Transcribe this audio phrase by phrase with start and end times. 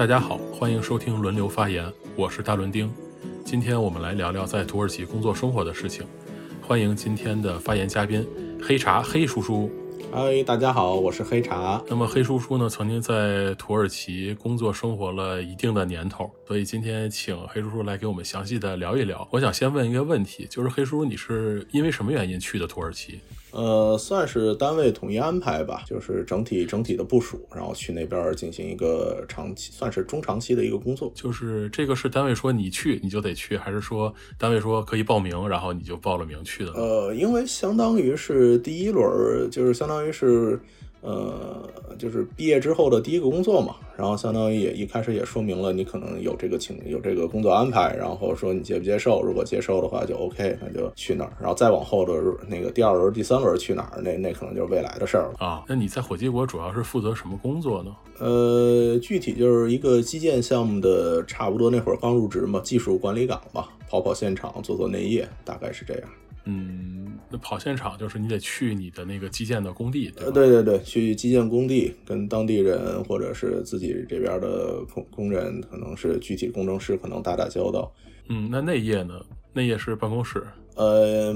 [0.00, 1.84] 大家好，欢迎收听轮流发言，
[2.16, 2.90] 我是大伦丁。
[3.44, 6.06] 今天我们来聊聊在土耳其工作生活的事情。
[6.62, 8.26] 欢迎今天的发言嘉宾
[8.62, 9.70] 黑茶黑叔叔。
[10.10, 11.84] 嗨，大家好，我是黑茶。
[11.86, 19.28] 那么黑叔叔呢，曾经在土耳其工作生活了一定的年头，所以今天请黑叔叔来给我们详细的聊一聊。
[19.30, 23.20] 我想先问一个问题，就是黑叔叔，你是因为什么原因去的土耳其？
[23.52, 31.12] 呃，算是单位统一安排吧，就是整体整体的部署，然后去那边进行一个长期，算是中长期的一个工作。
[31.14, 36.72] 就是这个是单位说你去你就得去，还是说单位说可以报名，然后你就报了名去的？
[36.72, 40.60] 呃，因为相当于是第一轮，就是相当于是。
[41.02, 41.66] 呃，
[41.98, 52.12] 就是毕业之后的第一个工作嘛，然后相当于也一开始也说明了你可能有这个情有这个工作安排，然后说你接不接受，如果接受的话就 OK，那就去哪儿，然后再往后的
[52.46, 55.64] 那个第二轮、第三轮去哪儿，那那可能就是未来的事儿了啊。
[55.66, 57.96] 那你在火鸡国主要是负责什么工作呢？
[58.18, 66.02] 呃，具体就是一个基建项目的，差不多那会儿刚入职嘛，技术管理岗吧，跑跑现场，做做内业，大概是这样。
[66.44, 66.99] 嗯，那
[67.38, 77.92] 跑现场就是你得去你的那个基建的工地，对对对对，去基建工地跟当地人或者是自己这边的工工人，可能是具体工程师，可能打打交道。
[78.28, 79.20] 嗯，那内业呢？
[79.52, 80.44] 内业是办公室。
[80.74, 81.34] 呃，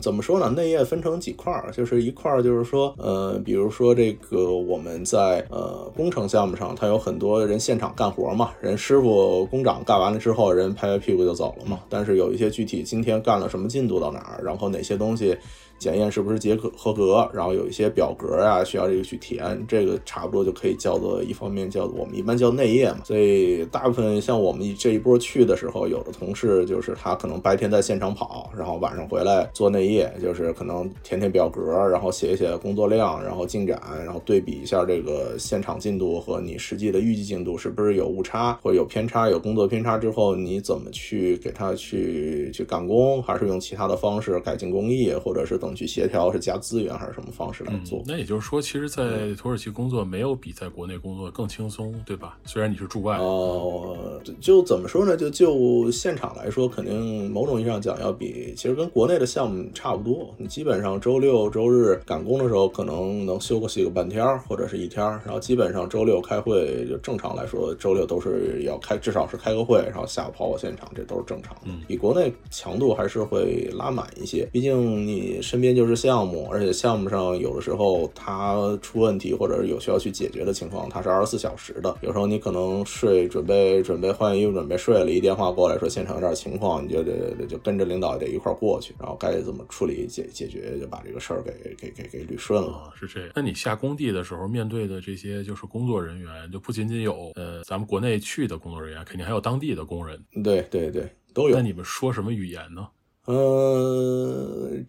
[0.00, 0.48] 怎么说呢？
[0.50, 11.80] 内业分成几块儿，就是一块儿就是说，呃，比如说这个我们在呃工程项目上，它有很多人现场干活嘛，人师傅工长干完了之后，人拍拍屁股就走了嘛。
[11.88, 15.36] 但是有一些具体今天干了什么进度到哪儿，然后哪些东西。
[15.78, 23.00] 检验是不是结合合格，然后有一些表格啊需要这个去填，这个差不多就可以叫做一方面叫做我们一般叫内业嘛。
[23.04, 45.74] 所以大部分像我们这一波去的时候，有的同事就是他可能白天在现场跑，然后晚上回来做内业，就是可能填填表格，然后写一写工作量，然后进展，然后对比一下这个现场进度和你实际的预计进度是不是有误差或者有偏差，有工作偏差之后你怎么去给他去去赶工，还是用其他的方式改进工艺，或者是等。
[45.74, 48.00] 去协调是加资源还是什么方式来做？
[48.06, 52.38] 那也就是说，其实，在土耳其工作没有比在国内工作更轻松，对吧？
[52.44, 53.18] 虽然你是驻外。
[53.18, 55.16] 哦，就怎么说呢？
[55.16, 60.32] 就就现场来说，肯定某种意义上讲要比其实跟国内的项目差不多。
[60.38, 71.70] 你基本上周六周日赶工的时候，可能能休个息个半天或者是一天然后基本上周六开会，就正常来说，周六都是要开，至少是开个会，然后下午跑跑现场，这都是正常的。
[71.88, 75.74] 比国内强度还是会拉满一些，毕竟你身边。
[75.74, 81.92] 就是项目，而且项目上有的时候它出问题或者有需要去解决的情况，它是二十四小时的。
[82.00, 92.92] 有时候你可能睡，准备准备换衣服，准备睡了，一电话过来说现场有点情况，你就得就跟着领导得一块过去，然后该怎么处理解解决，就把这个事儿给给给给捋顺了。
[92.94, 93.30] 是这样。
[93.34, 100.22] 那你下工地的时候面对的这些就是工作人员，就不仅仅有呃咱们国内去的工作人员，肯定还有当地的工人。
[100.44, 101.56] 对对对，都有。
[101.56, 102.86] 那你们说什么语言呢？
[103.26, 103.93] 呃，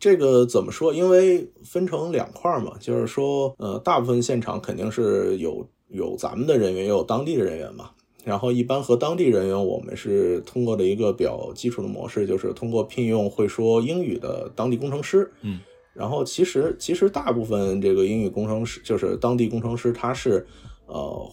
[0.06, 0.94] 这个怎么说？
[0.94, 7.90] 因为分成两块嘛，就是说，呃，大部分现场肯定是有有咱们的人员，也有当地的人员嘛。
[8.24, 15.32] 然后一般和当地人员，我们是通过的一个比较基础的模式，就是通过聘用会说英语的当地工程师。
[15.42, 15.60] 嗯，
[15.96, 20.46] 然后其实其实大部分这个英语工程师，就是当地工程师，他是
[20.86, 21.28] 呃。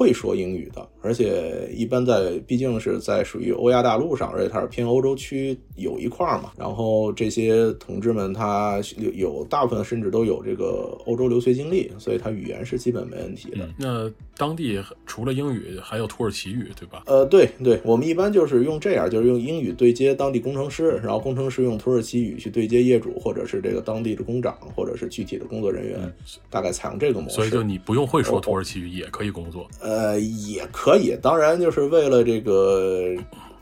[0.00, 6.52] 会说英语的，而且一般在毕竟是在属于欧亚大陆上，而且它是偏欧洲区有一块嘛。
[6.56, 13.68] 然后这些同志们他有有大部分甚至都有这个欧洲留学经历，所以他语言是基本没问题的。
[13.76, 17.02] 那当地除了英语还有土耳其语，对吧？
[17.04, 26.10] 呃，对对，我们一般就是用这样，就是用英语对接当地工程师，然后工程师用土耳其语去对接业主或者是这个当地的工长或者是具体的工作人员，
[26.48, 27.34] 大概采用这个模式。
[27.34, 29.68] 所以就你不用会说土耳其语也可以工作。
[29.80, 33.16] 呃，呃也可以，当然就是为了这个，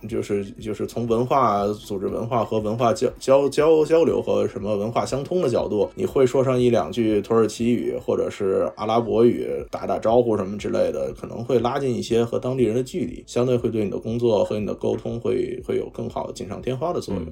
[0.08, 17.24] 就是就是从文化组织、文化和文化交交交交流和什么文化相通的角度，你会说上一两句土耳其语或者是阿拉伯语，打打招呼什么之类的，可能会拉近一些和当地人的距离，相对会对你的工作和你的沟通会会有更好锦上添花的作用。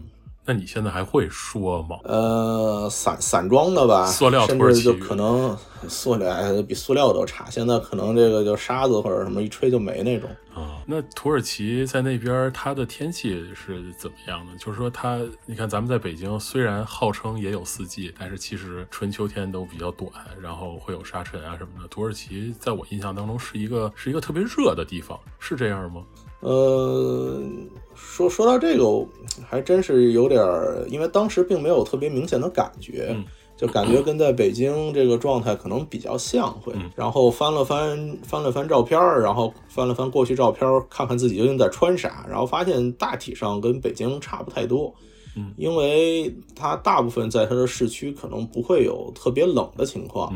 [0.46, 1.98] 那你现在还会说吗？
[2.04, 5.58] 呃，散散装的吧，塑料甚至就可能
[5.88, 7.50] 塑料比塑料都差。
[7.50, 10.81] 现在可能这个就沙子或者什么一吹就没那种啊。
[10.87, 14.56] 那土耳其在那边它的天气是怎么样的？
[14.56, 20.08] 就是说它，你看咱们在北京虽然号称也有四季，但是其实春秋天都比较短，
[20.40, 21.88] 然后会有沙尘啊什么的。
[21.88, 26.02] 土耳其在我印象当中是一个是一个特别热的地方，是这样吗？
[26.40, 27.42] 呃，
[27.94, 29.06] 说说到这个，
[29.48, 33.16] 还真是有点儿，因为当时并没有特别明显的感觉，
[33.56, 36.74] 就感觉跟在北京这个状态可能比较像会。
[36.94, 44.94] 然后翻了翻翻了翻照片儿，然后翻了翻过去照片，看看自己究竟在穿啥，然后发现大体上跟北京差不太多。
[45.36, 50.32] 嗯，因为它大部分在它的市区可能不会有特别冷的情况。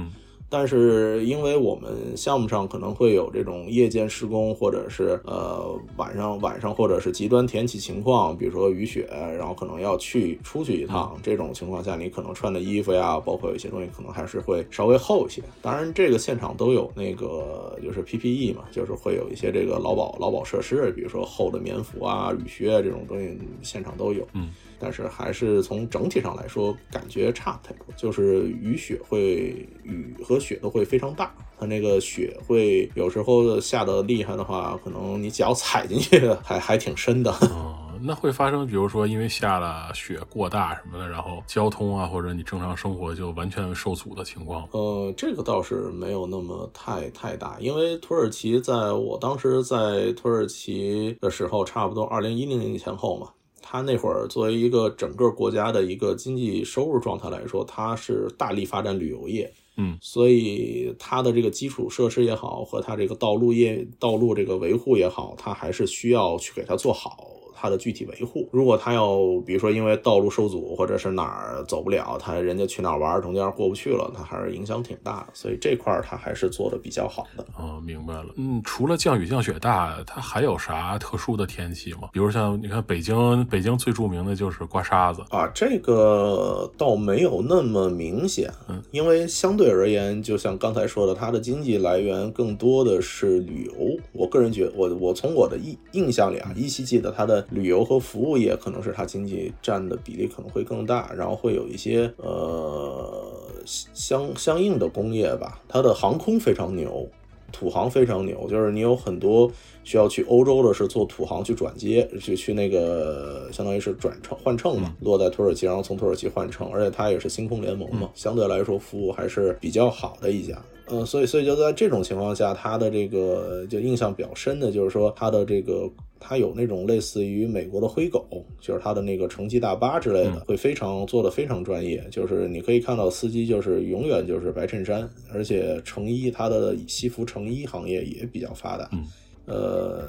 [0.51, 0.61] 嗯。
[0.61, 9.09] 但是，因为我们项目上可能会有这种夜间施工，或者是呃晚上晚上，或者是极端天气情况，比如说雨雪，
[9.39, 15.41] 然后可能要去出去一趟，这种情况下，你可能穿的衣服呀，包括有一些东西，可能还是会稍微厚一些。
[15.63, 24.27] 当然，这个现场都有那个就是 PPE 嘛，就是会有一些这个劳保劳保设施，比如说厚的棉服啊、雨靴这种东西，现场都有。
[24.35, 24.51] 嗯。
[24.81, 27.87] 但是还是从整体上来说，感觉差不太多。
[27.97, 37.31] 就是雨雪会雨和雪都会非常大，它那个雪会有时候下的厉害的话，可能你脚踩进去还还挺深的。
[37.31, 44.67] 哦，那会发生，比如说因为下了雪过大什么的，然后交通啊或者你正常生活就完全受阻的情况。
[44.73, 53.29] 呃，这个倒是没有那么太太大，因为土耳其在我当时在土耳其的时候，差不多二零一零年前后嘛。
[53.73, 67.29] 它那会儿作为一个整个国家的一个经济收入状态来说，它是大力发展旅游业，嗯，所以它的这个基础设施也好，和它这个道路业道路这个维护也好，它还是需要去给它做好。
[67.61, 75.27] 它的具体维护，如果它要比如说因为道路受阻，或者是哪儿走不了，它人家去哪儿玩，中间过不去了，它还是影响挺大的。
[75.35, 77.45] 所以这块儿它还是做的比较好的。
[77.59, 78.29] 哦，明白了。
[78.37, 82.09] 嗯，除了降雨降雪大，它还有啥特殊的天气吗？
[82.15, 88.51] 比如像你看北京，北京最著名的就是刮沙子啊，这个倒没有那么明显。
[88.71, 93.99] 嗯，因为相对而言，就像刚才说的，它的经济来源更多的是旅游。
[94.13, 97.47] 我个人觉得，我我从我的印印象里啊，依稀记得它的。
[97.51, 103.33] 旅游和服务业可能是它经济占的比例可能会更大，然后会有一些呃
[103.65, 105.61] 相相应的工业吧。
[105.69, 107.09] 它的航空非常牛，
[107.53, 109.51] 土航非常牛，就是你有很多
[109.83, 120.57] 需要去欧洲的是坐土航去转接，去去那个相当于是转乘换乘嘛，落在土耳其，然后从土耳其换乘，而且它也是星空联盟嘛，相对来说服务还是比较好的一家。
[120.93, 125.91] 嗯，所以所以就在这种情况下，他的这个就印象比较深的就是说他的这个。
[126.23, 128.27] 它有那种类似于美国的灰狗，
[128.61, 132.05] 就是它的那个城际大巴之类的，会非常做的非常专业。
[132.11, 138.87] 就是你可以看到司机就是永远就是白衬衫，而且成衣，它的西服成衣行业也比较发达。
[138.93, 139.03] 嗯，
[139.47, 140.03] 呃，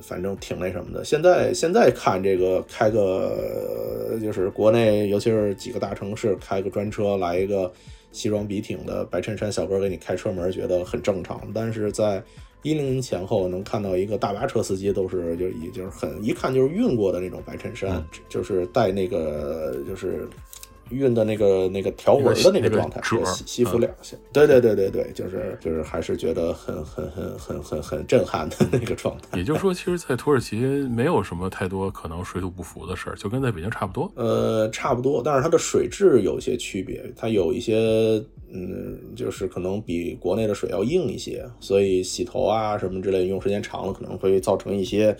[0.00, 1.04] 反正挺那什么的。
[1.04, 7.68] 现在现在看这个开个就是国内，尤其是几个大城市开个专车来一个
[8.18, 11.40] 西装笔挺的白衬衫小哥给你开车门，觉得很正常。
[11.54, 12.22] 但是在
[12.62, 20.28] 一零年前后能看到一个大巴车司机，都是就已经很一看就是运过的那种白衬衫，就是带那个就是。
[20.90, 29.38] 运的那个那个条纹的那个状态，西西服两下，对对对对对，就是就是还是觉得很很很很很很震撼的那个状态。
[29.38, 34.10] 也就是说，其实，在土耳其没有什么太多可能水土不服的事儿，就跟在北京差不多。
[34.14, 45.16] 呃，差不多，但是它的水质有些区别，它有一些嗯，就是可能比国内的水要硬一些，所以洗头啊什么之类用时间长了，可能会造成一些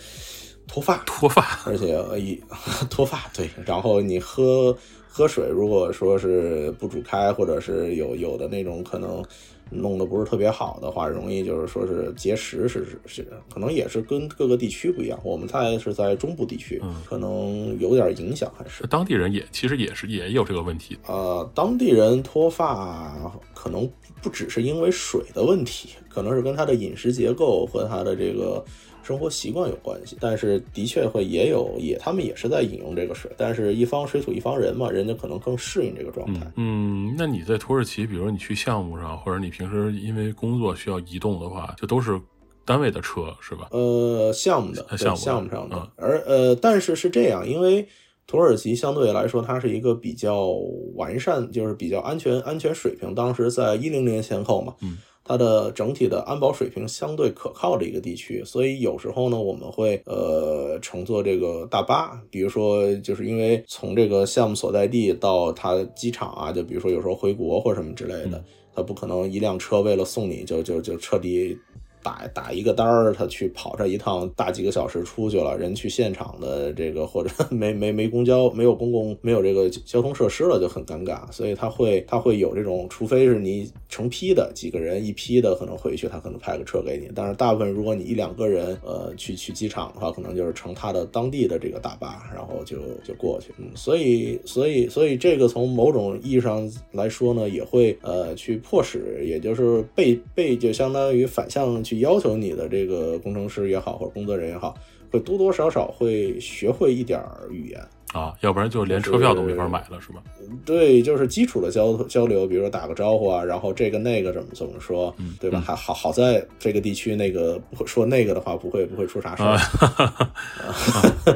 [0.68, 2.40] 脱发，脱发，而且一
[2.88, 4.76] 脱发，对，然后你喝。
[5.10, 9.20] 喝水，如果说是不煮开，或者是有有的那种可能
[9.68, 15.18] 弄得不是特别好的话，容易就是说是结石，是是是，可能也是跟各个地区不一样。
[15.24, 20.96] 我们在是在中部地区，可能有点影响，还是当地人也其实也是也有这个问题。
[21.08, 23.90] 呃，当地人脱发可能
[24.22, 28.64] 不只是因为水的问题，可能是跟他的饮食结构和他的这个。
[29.08, 36.46] 生活习惯有关系，但是的确会也有也，他们也是在饮用这个水，但是一方水土一方人嘛，人家可能更适应这个状态。
[36.56, 42.20] 嗯，那你在土耳其，比如你去项目上，或者你平时因为工作需要移动的话，就都是
[42.66, 43.68] 单位的车是吧？
[43.70, 47.88] 呃，项目的项目项目上的，而呃，但是是这样，因为
[48.26, 50.50] 土耳其相对来说它是一个比较
[50.96, 54.74] 完善，就是比较安全安全水平，当时在一零年前后嘛。
[54.82, 54.98] 嗯。
[55.28, 68.42] 它的整体的安保水平相对可靠的一个地区，所以有时候呢，我们会呃乘坐这个大巴，比如说就是因为从这个项目所在地到它机场啊，就比如说有时候回国或什么之类的，
[68.74, 71.54] 它不可能一辆车为了送你就就就彻底
[72.02, 81.30] 打打一个单儿，他去跑这一趟大几个小时出去了，人去现场的这个 或者没没没公交，没有公共没有这个交通设施了，就很尴尬。
[81.30, 87.10] 所以他会他会有这种，除非是你成批的几个人一批的可能回去，他可能派个车给你。
[87.14, 93.52] 但是大部分如果你一两个人呃去去机场的话，可能就是乘他的当地的这个大巴，然后就就过去。
[93.58, 101.68] 嗯，所以所以所以这个从某种意义上来说呢，也会呃去迫使，也就是被被就相当于反向。
[101.88, 104.74] 去要求你的这个工程师也好，或者工作人员也好，
[105.10, 107.18] 会多多少少会学会一点
[107.50, 107.80] 语言。
[108.14, 110.22] 啊，要不然就连车票都没法买了，是吧？
[110.64, 115.60] 对，就是基础的交交流，比如说打个招呼啊，然后这个那个怎么怎么说，对吧？
[115.60, 119.58] 还好好在这个地区那个说那个的话，不会不会出啥事儿。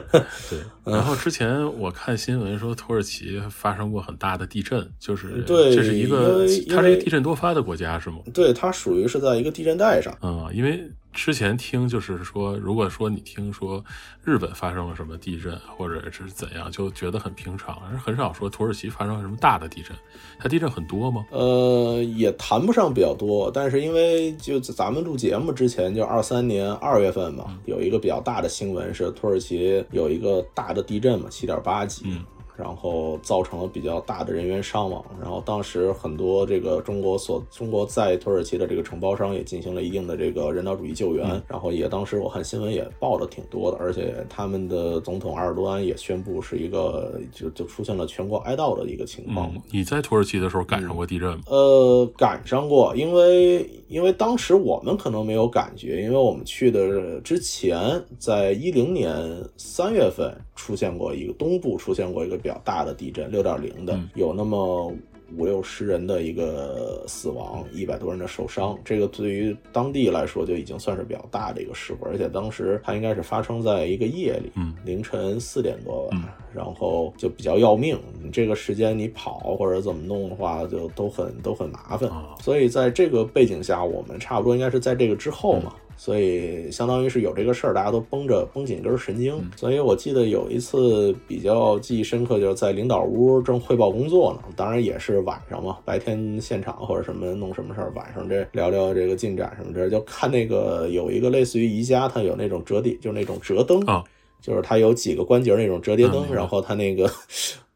[0.49, 0.59] 对。
[0.85, 8.17] 然后之前我看新闻说土耳其发生过很大的地震，就是对，这是一个它是一个地震多发的国家，是吗？
[8.33, 10.17] 对，它属于是在一个地震带上。
[10.23, 10.91] 嗯，因为。
[11.13, 13.85] 之前听就是说，如果说你听说
[14.25, 19.97] 日本发生了什么地震，或者是怎样，就觉得很平常，而很少说土耳其发生了什么大的地震。
[20.39, 21.25] 它地震很多吗？
[21.31, 32.07] 呃，也谈不上比较多，但是因为就咱们录节目之前，就二三年二月份嘛，有一个比较大的新闻是土耳其有一个大的地震嘛，七点八级。
[32.57, 49.51] 然后造成了比较大的人员伤亡，然后当时很多这个中国所中国在土耳其的这个承包商也进行了一定的这个人道主义救援，然后也当时我看新闻也报的挺多的，而且他们的总统埃尔多安也宣布是一个就就出现了全国哀悼的一个情况。
[49.71, 51.41] 你在土耳其的时候赶上过地震吗？
[51.47, 57.81] 呃，赶上过，因为因为当时我们可能没有感觉，因为我们去的之前，
[58.19, 59.11] 在一零年
[59.57, 62.42] 三月份出现过一个东部出现过一个。
[62.43, 64.93] 比较大的地震，六点零的，有那么
[65.39, 68.79] 五六十人的一个死亡，一百多人的受伤。
[68.85, 74.53] 这个对于当地来说就已经算是比较大的一个事故，而且当时它应该是发生在一个夜里，
[74.85, 77.99] 凌晨四点多吧，然后就比较要命。
[78.23, 82.11] 你这个时间你跑或者怎么弄的话，就都很都很麻烦。
[82.41, 85.75] 所以在这个背景下，我们差不多应该是在这个之后嘛。
[85.97, 89.41] 所以相当于是有这个事儿，大家都绷着绷紧根神经。
[89.57, 104.03] 所以我记得有一次比较记忆深刻，就是在领导屋正汇报工作呢，当然也是晚上嘛，白天现场或者什么弄什么事儿，晚上这聊聊这个进展什么这，就看那个有一个类似于宜家，它有那种折叠，就是那种折灯啊，
[104.41, 107.11] 就是它有几个关节那种折叠灯，然后它那个。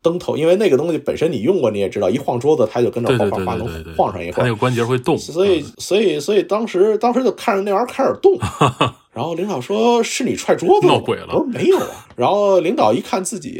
[0.09, 4.45] 灯头，因为那个东西本身你用过，你也知道，一晃桌子它就跟着晃晃晃，能晃上一会儿。
[4.45, 8.39] 那个关节会动，所以所以所以当时当时就看着那玩意儿开始动，
[9.13, 12.07] 然后领导说是你踹桌子闹鬼了，我说没有啊。
[12.15, 13.51] 然后领导一看自己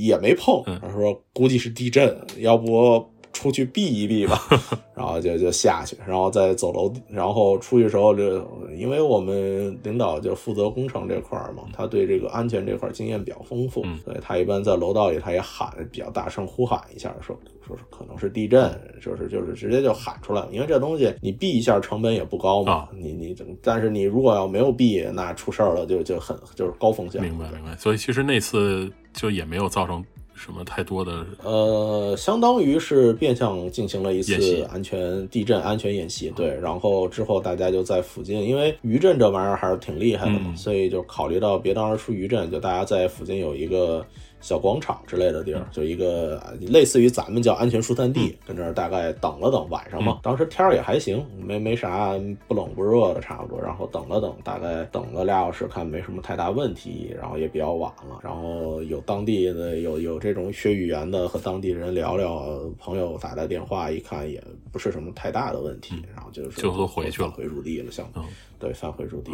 [0.00, 3.09] 也没碰，他说估计是地震，要不。
[3.40, 4.38] 出去避一避吧，
[4.94, 17.34] 然后就就下去，然后再走楼，然后出去时候就，因为我们领导就负责工程这块嘛，他对这个安全这块经验比较丰富，所以他一般在楼道里他也喊比较大声呼喊一下，说
[17.66, 18.70] 说是可能是地震，
[19.00, 27.22] 就是就是直接就喊出来了，因为这东西你避一下成本也不高嘛，你你但是你如果要没有避，那出事儿了就就很就是高风险。
[27.22, 30.04] 明白明白，所以其实那次就也没有造成。
[30.42, 31.26] 什么太多的？
[31.44, 36.58] 呃，相当于是变相进行了一次安全地震安全演习，对。
[36.62, 44.04] 然后之后大家就在附近，因为余震这玩意儿还是挺厉害的嘛，所以就考虑到别当时出余震，就大家在附近有一个。
[44.40, 52.18] 小广场之类的地儿，就一个类似于咱们叫安全疏散地，跟这儿大概等了等，晚上嘛，当时天儿也还行，没没啥
[52.48, 53.60] 不冷不热的，差不多。
[53.60, 58.18] 然后等了等，大概等了俩小时，看没什么太大问题，然后也比较晚了。
[58.22, 64.42] 然后有当地的有有这种学语言的和当地人聊聊，朋友打来电话一看也
[64.72, 68.10] 不是什么太大的问题，然后就是就都回去了，回驻地了，像
[68.58, 69.32] 对返回驻地。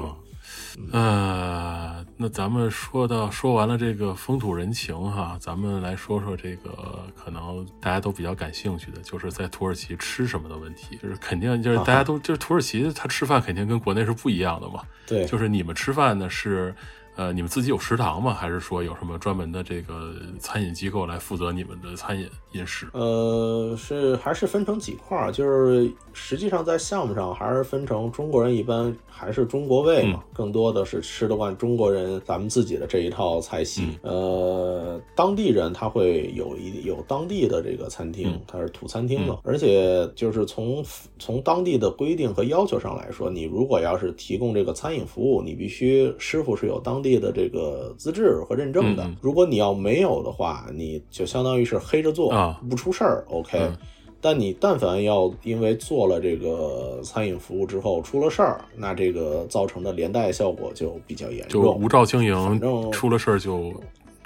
[0.93, 10.97] 呃，那咱们说到说完了这个风土人情哈，咱们来说说这个可能大家都比较感兴趣的，就是在土耳其吃什么的问题。
[11.03, 14.83] 就是肯定就是大家都就是土耳其他吃饭肯定跟国内是不一样的嘛。
[15.07, 16.75] 对，就是你们吃饭呢是。
[17.17, 18.35] 呃，你们自己有食堂吗？
[18.35, 22.87] 还是说有什么专门的这个餐饮机构来负责你们的餐饮饮食？
[22.93, 25.33] 呃，是还是分成几块儿？
[25.33, 33.89] 就是实际上在项目上还是分成中国人一般还是中国味嘛，更多的是吃得惯中国人咱们自己的这一套菜系。
[34.03, 40.85] 呃，当地人他会有一有当地的这个餐厅，它是土餐厅嘛，而且就是从
[41.19, 47.03] 从当地的规定和要求上来说，你如果要是提供这个餐饮服务，你必须师傅是有当。
[47.06, 52.33] 地的这个资质和认证的，如果你要没有的话，你就相当于是黑着做，
[52.69, 53.25] 不出事儿。
[53.29, 53.71] OK。
[54.19, 61.79] 但你但凡要因为做了这个餐饮服务之后出了事儿，那这个造成的连带效果就比较严就重。
[61.81, 63.73] 无照经反营正出了事儿就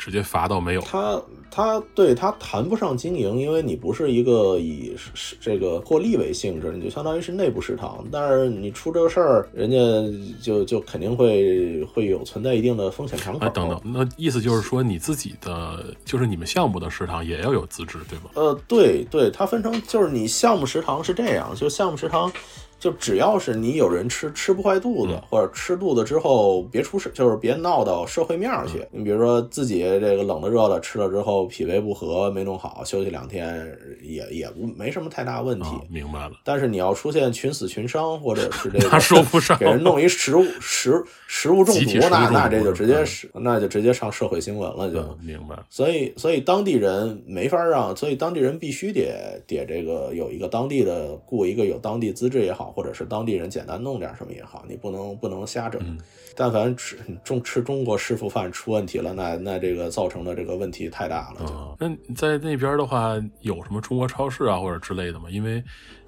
[0.00, 0.80] 直接罚到没有。
[0.80, 8.02] 他他对他谈不上经营，因为你不是一个以是是这个获利为性质，你就相当于是内部食堂。
[8.10, 9.76] 但是你出这个事儿，人家
[10.42, 13.40] 就就肯定会会有存在一定的风险敞口。
[13.40, 18.30] 哎，等等，那意思就是说你自己的，就是你们项目的食堂也要有资质，对吗？
[18.34, 22.32] 呃，对对，它分成就是你项目食堂是这样，就项目食堂。
[22.80, 28.78] 就只要是你有人吃吃不坏肚子，嗯或者吃肚子之后别出事，就是别闹到社会面儿去。
[28.78, 33.70] 嗯你比如说自己这个冷的热的吃了之后脾胃不和没弄好，休息两天
[34.02, 35.66] 也也不没什么太大问题。
[35.66, 39.66] 啊，明白了，但是你要出现群死群伤，或者是这 那个说不上给。
[39.66, 44.98] 人弄一食物食食物中毒那那这就直接嗯是那就直接上社会新闻了就。
[45.00, 45.56] 嗯，明白。
[45.68, 55.80] 所以，所以当地人没法让，所以当地人必须得得这个有一个当地的雇一个有当地资质也好，或者是当地人简单弄点什么也好，你不能不能瞎整。
[55.84, 55.98] 嗯
[56.36, 61.76] 但凡吃中吃中国师傅饭出问题了，那那这个造成的这个问题太大了。
[61.78, 65.28] 那你在那边的话，有什么中国超市啊或者之类的吗？
[65.28, 65.62] 因为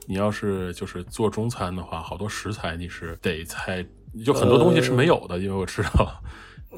[0.07, 3.85] 你要是就是做中餐的话，好多食材你是得在，
[4.25, 6.23] 就很多东西是没有的，因为我知道。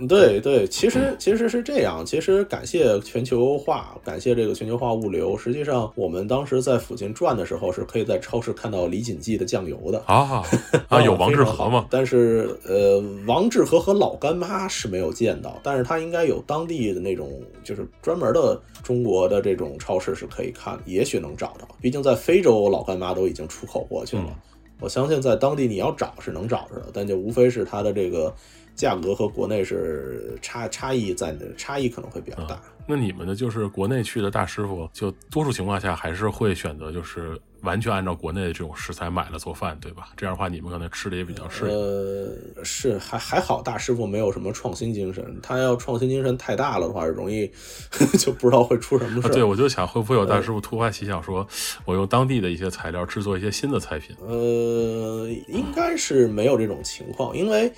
[0.09, 2.05] 对对，其实其实是这样。
[2.05, 5.39] 其实感谢全球化，感谢这个全球化物流。
[5.39, 10.03] 实际上，我们当时在附近转的时候，是可以在超市看到李锦记的酱油的。
[10.07, 10.43] 啊
[10.89, 11.87] 啊，有王致和吗？
[11.91, 21.69] 但是呃，王致和和老干妈是没有见到，但是它应该有当地的那种，就是专门的中国的这种超市是可以看，也许能找到。
[21.81, 24.25] 毕竟在非洲，老干妈都已经出口过去了。
[24.27, 24.35] 嗯
[24.81, 28.35] 我相信在当地你要找是能找着的，但就无非是它的这个
[28.75, 32.61] 价格和国内是差差异在差异可能会比较大。
[32.87, 40.11] 那你们的就是国内去的大师傅，就多数情况下还是会选择就是完全按照国内的这种食材买了做饭，对吧？
[40.16, 41.71] 这样的话你们可能吃的也比较适应。
[41.71, 45.38] 呃，是还还好，大师傅没有什么创新精神。
[45.42, 47.50] 他要创新精神太大了的话，容易
[48.18, 49.28] 就不知道会出什么事。
[49.30, 51.47] 对，我就想会不会有大师傅突发奇想说，
[51.85, 54.14] 我用当地的一些材料制作一些新的菜品？
[54.21, 57.73] 呃，应该是没有这种情况，因为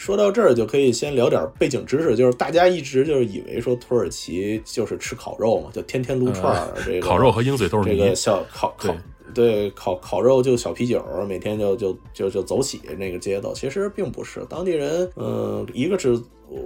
[0.00, 8.96] 说到这儿就可以先聊点背景知识，就是大家一直就是以为说土耳其就是吃烤肉嘛，就天天撸串儿，这个烤肉和鹰嘴豆泥这个小烤烤
[9.34, 13.52] 对烤烤肉就小啤酒，每天就就就就走起那个街道。
[13.52, 16.18] 其实并不是当地人，嗯、一个是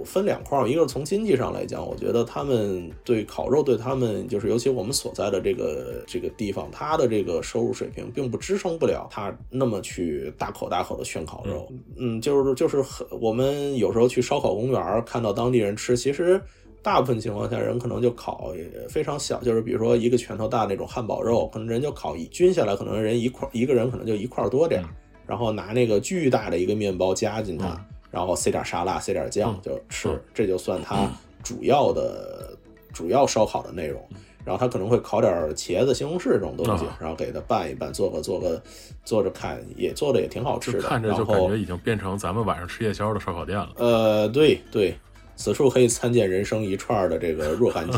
[0.05, 11.67] 分两块儿，一个是从经济上来讲，我觉得他们对烤肉对他们就是尤其我们所在的这个这个地方，他的这个收入水平并不支撑不了他那么去大口大口的炫烤肉。
[11.97, 16.41] 嗯，就是就是很我们有时候去烧烤公园儿看到当地人吃，其实。
[16.83, 24.89] 大部分情况下，人可能就烤也非常小，就是比如说一个拳头大那种汉堡肉，可能人就烤一均下来，可能人一块一个人可能就一块多点儿，
[25.25, 27.83] 然后拿那个巨大的一个面包夹进它，
[28.15, 30.95] 然后塞点沙拉，塞点酱就吃，这就算它
[31.43, 32.57] 主要的
[32.93, 34.01] 主要烧烤的内容。
[34.45, 38.61] 然后他可能会烤点茄子、西红柿这种东西，然后给它拌一拌，做个做个
[39.03, 40.81] 做着看，也做的也挺好吃的。
[40.87, 43.69] 看着就感觉已经变成咱们晚上吃夜宵的烧烤店了。
[43.75, 44.95] 呃，对对，
[45.35, 47.97] 此处可以参见人生一串的这个若干集。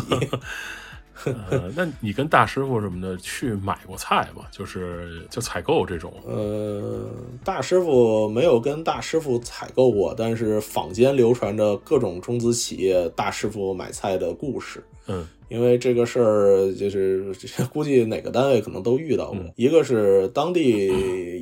[1.25, 4.43] 呃，那你跟大师傅什么的去买过菜吗？
[4.51, 6.13] 就是就采购这种。
[6.25, 7.09] 呃，
[7.43, 14.83] 大师傅没有跟大师傅采购过，但是坊间流传着各种中资企业大师傅买菜的故事。
[15.07, 17.33] 嗯，因为这个事儿，就是
[17.71, 19.39] 估计哪个单位可能都遇到过。
[19.55, 20.87] 一个是当地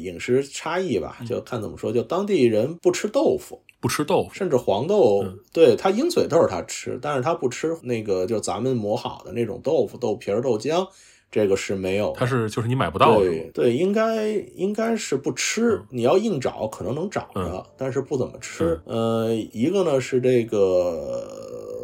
[0.02, 10.88] 饮食差异吧，就看怎么说，就当地人不吃豆腐，不吃豆腐，甚至黄豆，对他鹰嘴豆他吃，但是他不吃那个就咱们磨好的那种豆腐、豆皮儿、豆浆，
[11.32, 12.20] 这个是没有的。
[12.20, 13.20] 它是就是你买不到？
[13.20, 15.82] 对对，应该应该是不吃。
[15.90, 18.80] 你要硬找，可能能找着，但是不怎么吃。
[18.86, 21.28] 呃，一个呢是这个，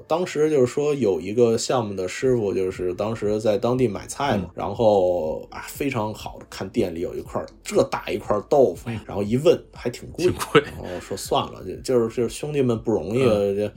[0.08, 13.72] 当时就是说有一个项目的师傅，就是当时在当地买菜嘛，然后啊非常好的看店里有一块这大一块豆腐，然后一问还挺贵，挺贵然后说算了，就就是就是兄弟们不容易，这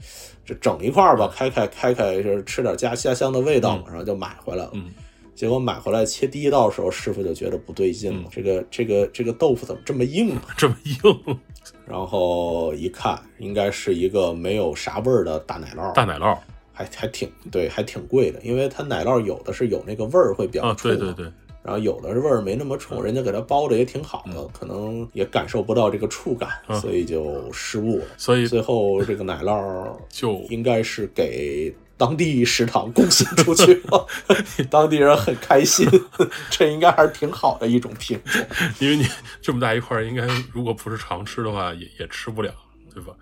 [0.45, 4.71] 这整一块吧，开开开开，就是吃点家家乡的味道，然后就买回来了。
[4.73, 4.91] 嗯
[5.35, 10.41] 结果买回来切第一道的时候，师傅就觉得不对劲了，这个这个这个豆腐怎么这么硬啊？
[10.57, 11.37] 这么硬，
[11.85, 16.37] 然后一看，应该是一个没有啥味儿的大奶酪，大奶酪。
[16.77, 21.25] 还还挺对，还挺贵的，因为它奶酪有的是有那个味儿会比较啊，冲，对对对，
[21.63, 26.49] 然后有的是味儿没那么冲，人家给它包的也挺好的，可能也感受不到这个触感，
[26.81, 28.05] 所以就失误了。
[28.17, 34.07] 所以最后这个奶酪 就应该是给当地食堂贡献出去了，
[34.69, 35.87] 当地人很开心，
[36.51, 38.45] 这应该还是挺好的一种品种。
[38.79, 39.05] 因为你
[39.41, 42.53] 这么大一块，应该如果不是常吃的话，也也吃不了，
[42.93, 43.13] 对吧？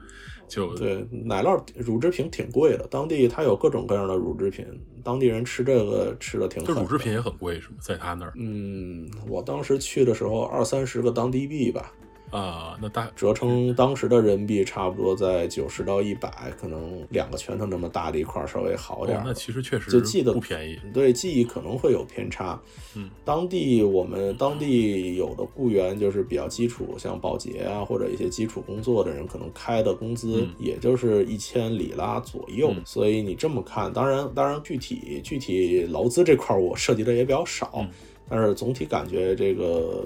[0.49, 4.65] 就对奶酪乳制品挺贵的，当地它有各种各样的乳制品，
[5.03, 6.63] 当地人吃这个吃的挺。
[6.63, 7.75] 这乳制品也很贵，是吗？
[7.79, 8.33] 在他那儿？
[8.35, 11.91] 嗯，我当时去的时候二三十个当地币吧。
[12.33, 19.21] 啊，那大折成当时的人民币差不多在九十到一百，可能两个拳头那么大的一块稍微好点。
[19.23, 22.59] 那其实确实就记得不便宜，对记忆可能会有偏差。
[22.95, 32.73] 嗯，当地我们当地有的雇员就是比较基础，像保洁啊或者一些基础工作的人，可能开的工资也就是一千里拉左右。
[32.83, 37.85] 所以你这么看，当然当然具体具体劳资这块我涉及的也比较少。
[38.29, 40.05] 但是总体感觉这个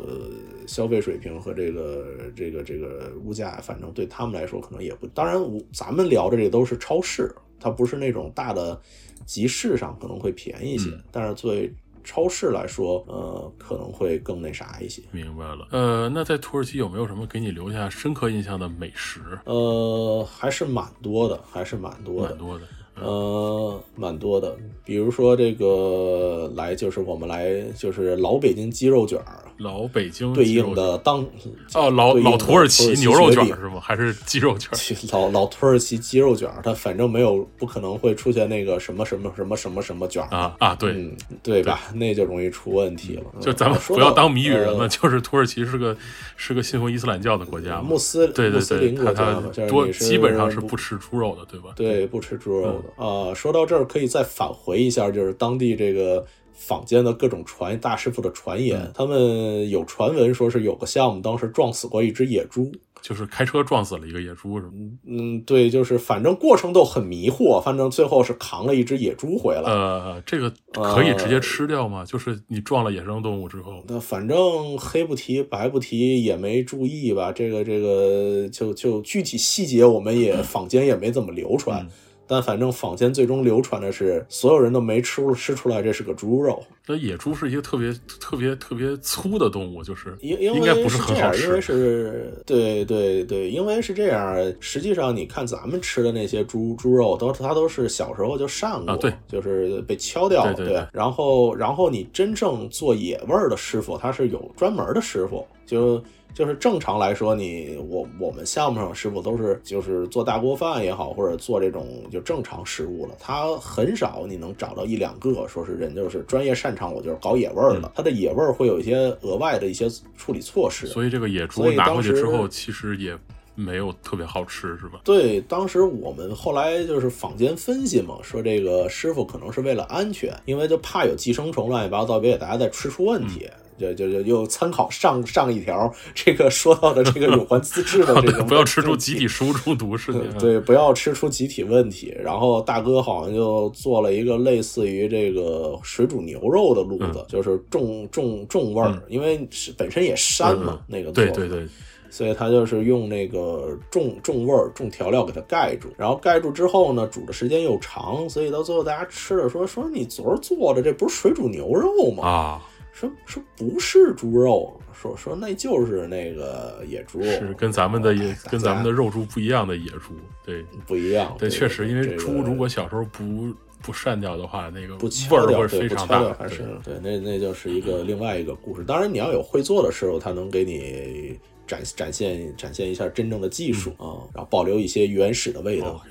[0.68, 5.08] 消费水平和这个这个这个物价，反正对他们来说可能也不。
[5.08, 5.40] 当然，
[5.72, 8.80] 咱们聊的这都是超市，它不是那种大的
[9.26, 10.92] 集市上可能会便宜一些。
[11.12, 11.72] 但是作为
[12.04, 15.02] 超市来说，呃，可能会更那啥一些。
[15.12, 15.68] 明白了。
[15.72, 19.20] 呃，那在土耳其有没有什么给你留下深刻印象的美食？
[19.46, 22.66] 呃，还是蛮多的，还是蛮多的，蛮多的。
[23.02, 31.26] 呃，蛮多的，比如说这个来就是我们来就是老北京鸡肉卷儿，老北京对应的当
[31.74, 33.80] 哦老老土耳其牛肉卷是吗？
[33.80, 34.72] 还是鸡肉卷？
[35.12, 41.12] 老老土耳其鸡肉卷儿，它反正没有不可能会出现那个什么什么什么什么什么卷啊啊对
[41.44, 41.82] 对吧？
[41.94, 43.24] 那就容易出问题了。
[43.40, 45.96] 就咱们不要当谜语人了，就是土耳其是个
[46.36, 51.72] 是个信奉伊斯兰教的国家，穆斯对对对，国家多基本上是不吃猪肉的，对吧？
[51.76, 52.87] 对，不吃猪肉的。
[52.96, 64.72] 啊，说到这儿可以再返回一下，就是当地这个坊间的各种传大师傅的传言，他们有传闻说是有个项目当时撞死过一只野猪，就是开车撞死了一个野猪，是吗？
[65.06, 69.72] 嗯，对，就是反正过程都很迷惑，反正最后是扛了一只野猪回来。
[69.72, 72.04] 呃，这个可以直接吃掉吗？
[72.04, 77.32] 就是你撞了野生动物之后，那反正黑不提白不提，也没注意吧。
[77.32, 81.88] 这个这个就就具体细节我们也坊间也没怎么流传。
[82.28, 86.62] 但反正坊间最终流传的是，所有人都没吃吃出来这是个猪肉。
[86.90, 91.44] 那野猪是一个特别特别特别粗的动物，就是因因为不是很好吃。
[91.44, 94.38] 因为是对对对，因为是这样。
[94.60, 100.86] 实际上，你看咱们吃的那些猪猪肉，都它都是小时候就上过，对，就是被敲掉了，对。
[100.94, 106.04] 然后然后你真正做野味儿的师傅，他是有专门的师傅，就。
[106.34, 113.16] 就是正常来说，你我我们项目上师傅都是就是做大锅饭也好，或者做这种就正常食物了。
[113.18, 117.92] 他很少你能找到一两个说是人就是专业擅长，我就是搞野味儿的。
[117.96, 120.86] 他的野味儿会有一些额外的一些处理措施。
[120.86, 123.18] 所以这个野猪拿回去之后，其实也
[123.56, 125.00] 没有特别好吃，是吧？
[125.04, 133.50] 对，当时我们后来就是坊间分析嘛，说这个师傅可能是为了安全，因为就怕有寄生虫乱七八糟，别给大家再吃出问题。
[133.78, 142.16] 就就就又参考上上一条，这个说到的这个有关资质的这种， 不要吃出集体食物中毒是对，不要吃出集体问题。
[142.24, 151.68] 然后大哥好像就做了一个类似于这个水煮牛肉的路子，就是重重重味儿，因为是本身也膻嘛，那个对对对，
[152.10, 155.90] 所以他就是用那个重重味儿、重调料给它盖住。
[155.98, 162.28] 然后盖住之后呢，煮的时间又长，所以到最后大家吃的说说你昨儿做的这不是水煮牛肉吗？
[162.28, 162.62] 啊。
[163.00, 171.36] 说说不是猪肉，说说那就是那个野猪，是跟咱们的野跟咱们的肉猪不一样的野猪，对，不一样。
[171.38, 174.96] 对，确实，因为猪如果小时候不不善掉的话，那个
[175.30, 176.34] 味儿会非常大。
[176.34, 178.84] 还是对，那那就是一个另外一个故事。
[178.84, 186.04] 当然，你要有会做的时候，他能给你展展现展现一下真正的技术啊，然后保留一些原始的味道。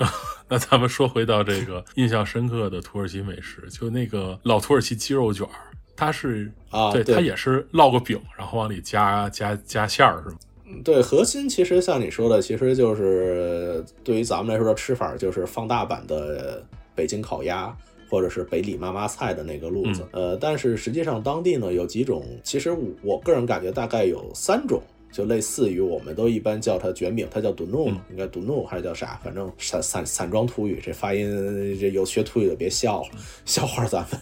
[0.48, 5.68] 那咱们说回到这个印象深刻的土耳其美食，就那个老土耳其鸡肉卷儿。
[6.00, 10.38] 它是啊，对，它也是烙个饼，然后往里加加加馅儿，是吗？
[10.82, 17.76] 对，核心其实像你说的，其实就是对于咱们来说的吃法，就是放大版的北京烤鸭，
[18.08, 20.06] 或者是北里妈妈菜的那个路子。
[20.12, 24.80] 呃，但是实际上当地呢有几种，其实我个人感觉大概有三种，
[25.12, 29.20] 就类似于我们都一般叫它卷饼，它叫 dunu，应该 dunu 还是叫啥？
[29.22, 33.08] 反正散散散装土语，这发音这有学土语的别笑了，
[33.44, 34.20] 笑话咱们。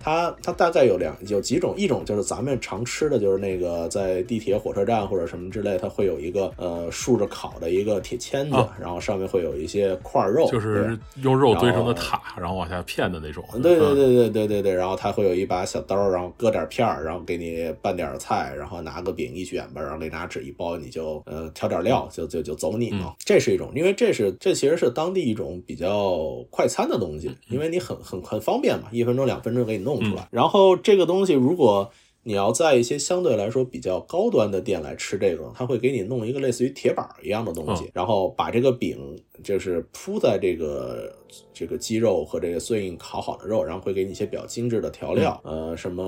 [0.00, 13.44] 它它大概有两有几种，一种就是咱们常吃的就是那个在地铁、火车站或者什么之类，它会有一个呃竖着烤的一个铁签子，然后上面会有一些块肉，就是用肉堆成的塔，然后往下片的那种。
[13.62, 23.14] 对对对对对对对，然后它会有一把小刀，然后割点片儿，然后给你拌点菜，然后拿个饼一卷吧，然后给拿纸一包，你就呃调点料，就就就走你嘛。
[23.18, 30.28] 这是一种，因为这是这其实是当地一种比较快餐的东西，因为你很很很方便嘛，一分钟两分钟给你弄出来。
[30.30, 31.90] 然后这个东西，如果
[32.24, 41.16] 你要在一些相对来说比较高端的店来吃这个，他会给你弄一个类似于铁板一样的东西，然后把这个饼就是铺在这个
[41.54, 46.04] 这个鸡肉和这个碎硬烤好的肉，然后会给你一些比较精致的调料，呃，什么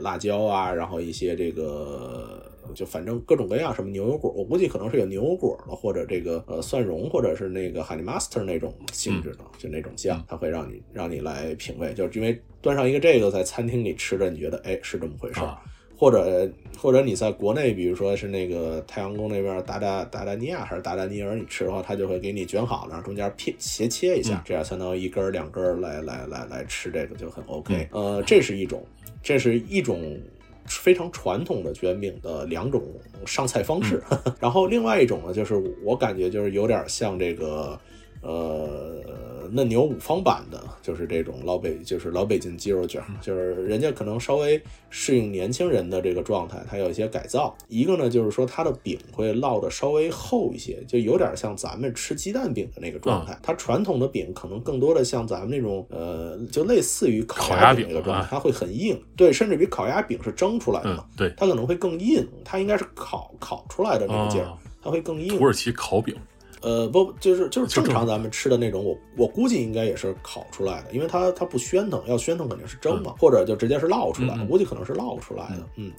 [0.00, 2.50] 辣椒啊，然后一些这个。
[2.74, 15.56] 就反正各种各样，什么牛油果，我估计可能是有牛油果的，或者这个呃蒜蓉，或者是那个 honey mustard 那种性质的，就那种酱，它会让你让你来品味，就是因为端上一个这个在餐厅里吃着，你觉得哎是这么回事儿，
[15.96, 27.88] 或者或者你在国内，比如说是那个太阳宫那边达达达达尼亚还是达达尼尔，你吃的话，他就会给你卷好了，然后中间片斜切一下，这样相当于一根两根来来来来吃这个就很 OK。
[27.92, 28.84] 呃，这是一种，
[29.22, 30.18] 这是一种。
[30.66, 32.82] 非常传统的卷饼的两种
[33.26, 34.02] 上菜方式，
[34.40, 37.78] 然后另外一种呢，就是我感觉就是有点像这个。
[38.24, 47.54] 呃，嫩牛五方版的，就是这种老北，就是老北京鸡肉卷，就是人家可能稍微适应年轻人的这个状态，它有一些改造。
[47.68, 53.38] 一个呢，就是说它的饼会烙的稍微厚一些，就有点像咱们吃鸡蛋饼的那个状态。
[53.42, 64.50] 它传统的饼可能更多的像咱们那种，呃，就类似于烤鸭饼那个状态，它会很硬，对，甚至比烤鸭饼是蒸出来的嘛，对，它可能会更硬，它应该是烤烤出来的那个劲儿，
[64.82, 65.36] 它会更硬。
[65.36, 66.16] 土耳其烤饼。
[66.64, 75.92] 呃，不，就是就是正常咱们吃的那种，我我估计应该也是烤出来的，因为它它不喧腾，要喧腾肯定是蒸嘛，或者就直接是烙出来，的估计可能是烙出来的，嗯。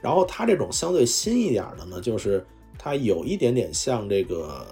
[0.00, 2.46] 然后它这种相对新一点的呢，就是
[2.78, 4.64] 它有一点点像这个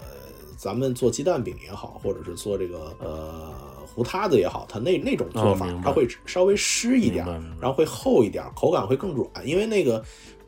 [0.57, 3.53] 咱们做鸡蛋饼也好，或者是做这个呃
[3.95, 7.25] 糊塌子也好，它那那种做法，它会稍微湿一点，
[7.61, 10.03] 然后会厚一点，口感会更软，因为那个。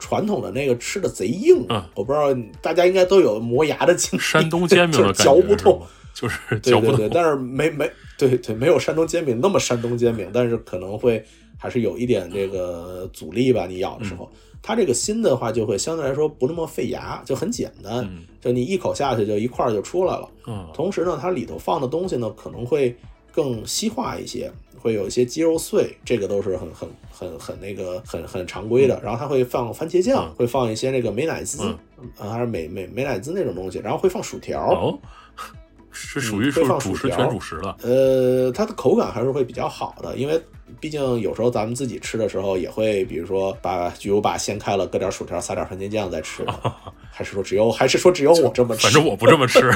[0.05, 4.21] 传统的那个吃的贼硬，我不知道大家应该都有磨牙的经历。
[4.21, 5.81] 山东煎饼的 嚼不动，
[6.13, 7.09] 就是嚼不痛。
[7.15, 11.25] 但是没没对对，没有山东煎饼那么山东煎饼，但是可能会
[11.57, 13.65] 还是有一点这个阻力吧。
[13.69, 14.29] 你咬的时候，
[14.61, 18.05] 它这个新的话就会相对来说不那么费牙，就很简单，
[18.41, 20.29] 就你一口下去就一块就出来了。
[20.49, 22.93] 嗯，同时呢，它里头放的东西呢可能会
[23.33, 24.53] 更西化一些。
[24.81, 29.01] 会有一些鸡肉碎，这个都是很很很很那个很很常规的。
[29.01, 31.73] 然后它会放番茄酱，会放一些那个美乃滋，
[32.19, 33.79] 还是美美美乃滋那种东西。
[33.79, 34.99] 然后会放薯条，
[35.93, 37.77] 是属于会放主食全主食了。
[37.83, 40.43] 呃，它的口感还是会比较好的，因为
[40.81, 46.45] 毕竟有时候咱们自己吃的时候也会，比如说把巨无霸掀开了，搁点薯条，撒点番茄酱再吃。
[47.13, 48.83] 还是说只有还是说只有我这么吃？
[48.83, 49.71] 反正我不这么吃。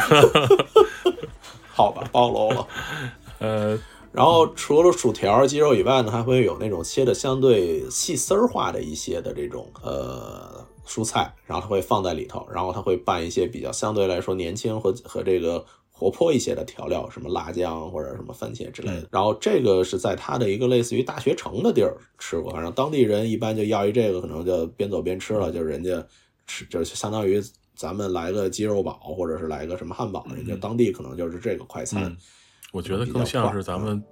[1.71, 2.66] 好吧，暴露了。
[3.38, 3.79] 呃。
[4.12, 19.07] 然后除了薯条、鸡肉以外呢，还会有那种切的相对细丝儿化的一些的这种呃蔬菜，然后它会放在里头，然后它会拌一些比较相对来说年轻和和这个活泼一些的调料，什么辣酱或者什么番茄之类的。
[19.11, 26.03] 然后这个是在它的一个类似于大学城的地儿吃过，反正当地人一般就要一这个，可能就边走边吃了，就是人家
[26.46, 27.38] 吃就是相当于
[27.75, 32.16] 咱们来个鸡肉堡或者是来个什么汉堡，人家当地可能就是这个快餐。
[32.77, 34.03] 我觉得更像是咱们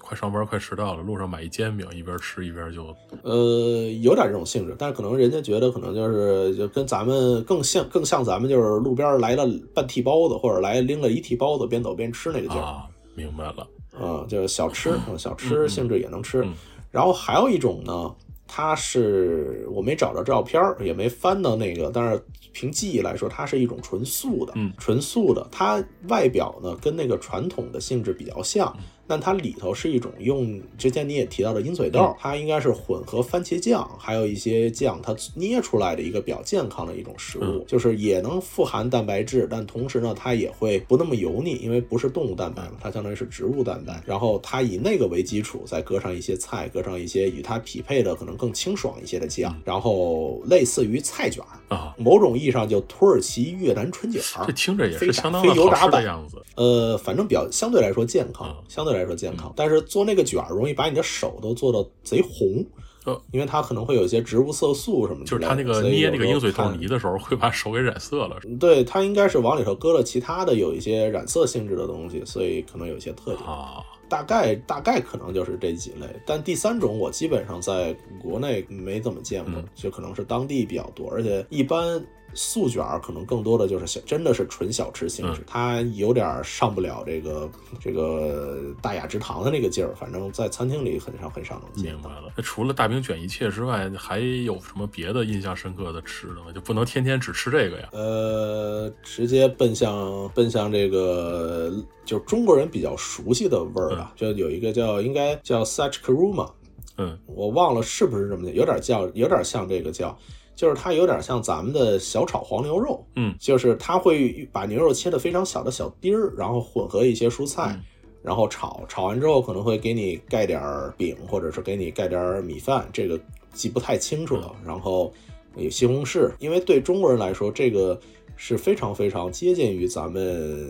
[0.00, 13.64] 快上班快迟到了，路上买一煎饼，一边吃一边就呃有点这种性质，但是可能人家觉得可能就是就跟咱们更像更像咱们就是路边来了半屉包子，或者来拎了一屉包子，边走边吃那个劲儿啊，明白了，
[14.00, 16.44] 嗯，就是小吃，小吃性质也能吃。
[16.90, 18.12] 然后还有一种呢，
[18.48, 22.20] 它是我没找着照片也没翻到那个，但是。
[22.50, 25.46] 凭记忆来说，它是一种纯素的，嗯，纯素的。
[25.52, 28.76] 它外表呢，跟那个传统的性质比较像。
[29.08, 44.02] 但它里头是一种用之前你也提到的鹰嘴豆，它应该是混合番茄酱，还有一些酱，它捏出来的一个比较健康的一种食物，就是也能富含蛋白质，但同时呢，它也会不那么油腻，因为不是动物蛋白嘛，它相当于是植物蛋白。
[44.04, 56.36] 然后它以那个为基础，再搁上一些菜，搁上一些与它匹配的可能更清爽一些的酱，然后类似于菜卷啊，某种意义上就土耳其越南春卷，这听着也是相当非油炸的样子。
[56.56, 58.97] 呃，反正比较相对来说健康，相对。
[58.97, 62.64] 来说健康，但是做那个卷儿容易把你的手都做到贼红，
[63.04, 65.26] 呃，因为它可能会有一些植物色素什么的。
[65.26, 68.36] 就是它那个捏那个鹰嘴豆泥的时候，会把手给染色了。
[68.58, 73.82] 对，它应该是往里头搁了其他的有一些染色性质的东西，所以可能有一些特点啊。
[74.08, 82.04] 大概大概可能就是这几类，但第三种我基本上在国内没怎么见过，就可能是当地比较多，而且一般。
[82.34, 89.94] 素卷儿可能更多的就是小，真的是纯小吃性质，它有点上不了这个这个大雅之堂的那个劲儿。
[89.94, 91.92] 反正，在餐厅里很少很少能见。
[91.92, 92.32] 明白了。
[92.36, 96.52] 那除了大饼卷一切之外，还有什么别的印象深刻的吃的吗？
[96.54, 97.88] 就不能天天只吃这个呀？
[97.92, 101.72] 呃，直接奔向奔向这个，
[102.04, 106.50] 就是中国人比较熟悉的味儿啊，就有一个叫应该叫 Sach Karuma，
[106.98, 110.16] 嗯，我忘了是不是这么叫，有点叫有点像这个叫。
[110.58, 117.80] 就是它有点像咱们的小炒黄牛肉，嗯，就是它会把牛肉切的非常小的小丁儿，然后混合一些蔬菜，
[118.24, 120.60] 然后炒，炒完之后可能会给你盖点
[120.96, 123.16] 饼，或者是给你盖点米饭，这个
[123.52, 124.50] 记不太清楚了。
[124.66, 125.12] 然后
[125.54, 127.96] 有西红柿，因为对中国人来说，这个
[128.34, 130.68] 是非常非常接近于咱们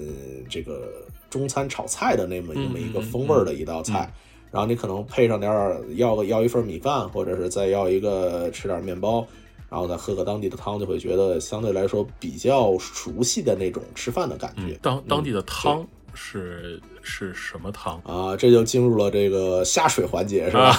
[0.51, 0.87] 这个
[1.31, 4.13] 中餐炒菜的那么那么一个风味的一道菜。
[4.51, 9.27] 然后你可能配上点儿要个要一份米饭，或者是再要一个吃点面包。
[9.69, 14.79] 然后再喝个当地的汤，就会觉得相对来说比较熟悉的那种吃饭的感觉。
[14.83, 16.81] 当当地的汤是。
[17.11, 18.37] 是什么汤啊？
[18.37, 20.71] 这就进入了这个下水环节，是吧？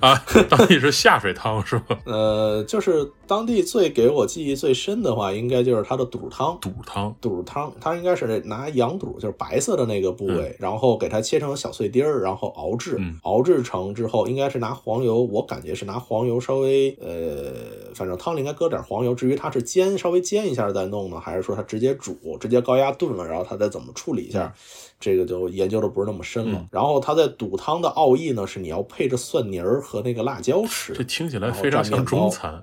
[0.00, 1.98] 啊，当地是下水汤是吧？
[2.04, 6.58] 呃，就是当地最给我记忆最深的话，应该就是它的肚汤。
[6.60, 12.98] 肚汤，肚汤，它应该是拿羊肚，就是白色的那个部位，然后给它切成小碎丁儿，然后熬制。
[13.22, 19.14] 熬制成之后，应该是拿黄油，我感觉是拿黄油稍微呃，反正汤里应该搁点黄油。
[19.14, 24.54] 至于它是煎，稍微煎一下再弄呢，还是说它直接煮，直接高压炖了，然后它再怎么处理一下？
[25.00, 26.66] 这个就研究的不是那么深了。
[26.70, 30.92] 然后它在赌汤的奥义呢，是你要配着蒜泥儿和那个辣椒吃。
[30.92, 32.62] 这听起来非常像中餐。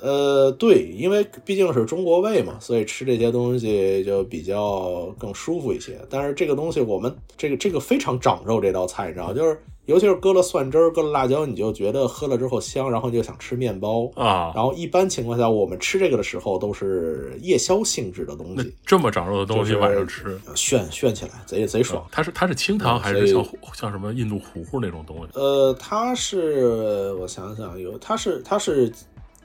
[0.00, 6.00] 呃，对，因为毕竟是中国胃嘛，所以吃这些东西就比较更舒服一些。
[6.08, 9.60] 但是这个东西，我们这个这个非常长肉，这道菜你知道，就是。
[9.88, 14.52] 尤其是搁了蒜汁儿，搁了辣椒，你就觉得喝了之后香，然后你就想吃面包啊。
[14.54, 18.74] 然后一般情况下，我们吃这个的时候都是夜宵性质的东西。
[18.84, 22.06] 这么长肉的东西晚上吃，炫炫起来，贼贼爽。
[22.12, 25.28] 它是它是清汤还是像像什么印度糊糊那种东西？
[25.32, 28.92] 呃，它是我想想有，它是它是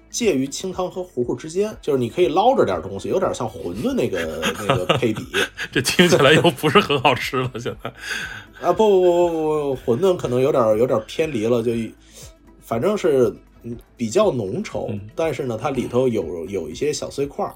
[0.10, 5.24] 介于清汤和糊糊之间，就是你可以捞着点东西，有点像馄饨那个那个配比。
[5.72, 7.94] 这听起来又不是很好吃了，现在。
[8.64, 11.72] 啊不不不不不，馄饨可能有点有点偏离了，就
[12.62, 13.34] 反正是
[13.98, 17.54] 比较浓稠，但是呢，它里头有有一些小碎块儿，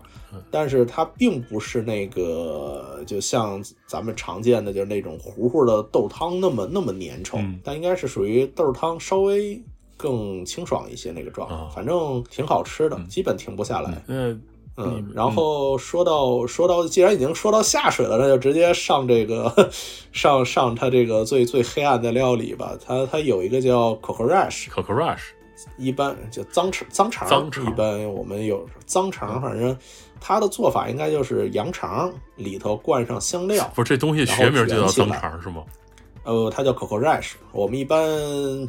[0.52, 9.62] 但是它并不是那个就像咱们常见的就是那种糊糊的豆汤那么那么粘稠，但应该是属于豆汤稍微
[9.96, 14.04] 更清爽一些那个状态，反正挺好吃的，基本停不下来。
[14.08, 14.42] 嗯。
[14.78, 19.72] 嗯，然后说到说到，既然已经说到下水了，那就直接上这个
[20.14, 22.78] 上上它这个最最黑暗的料理吧。
[22.86, 25.30] 它它有一个叫 cocorash，cocorash，
[25.78, 29.76] 一般就脏肠脏肠，脏肠一般我们有脏肠，反正
[30.22, 35.64] 它的做法应该就是羊肠里头灌上香料，不是这东西学名就叫脏肠是吗？
[36.28, 37.98] 呃，它叫 cocorash，我们一般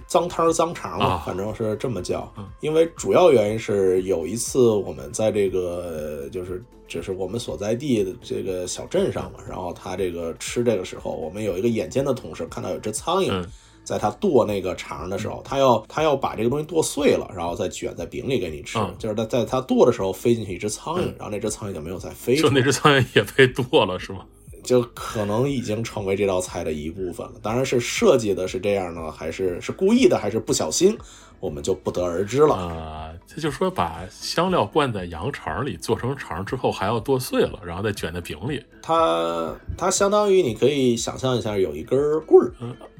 [0.06, 2.32] 脏汤脏肠嘛，反正是这么叫。
[2.60, 13.44] 因为主要原因是有一次我们在这个就是就是我们所在地的这个小镇上嘛，然后他这个吃这个时候，我们有一个眼尖的同事看到有只苍蝇，
[13.82, 18.78] 在他剁那个肠的时候，他要他要把这个东西剁碎了，然后再卷在饼里给你吃。
[19.00, 22.42] 就是他在他剁的时候飞进去一只苍蝇，然后那只苍蝇就没有再飞出。
[22.44, 24.24] 就那只苍蝇也被剁了是吗？
[24.68, 27.32] 就可能已经成为这道菜的一部分了。
[27.40, 30.94] 当然是设计的是这样呢，还是是故意的，还是不小心，
[31.40, 33.10] 我们就不得而知了啊。
[33.26, 38.62] 这就说把香料灌在羊肠里，做成肠之后还要剁碎了，然后再卷在饼里。
[38.82, 42.52] 它它相当于你可以想象一下，有一根棍儿，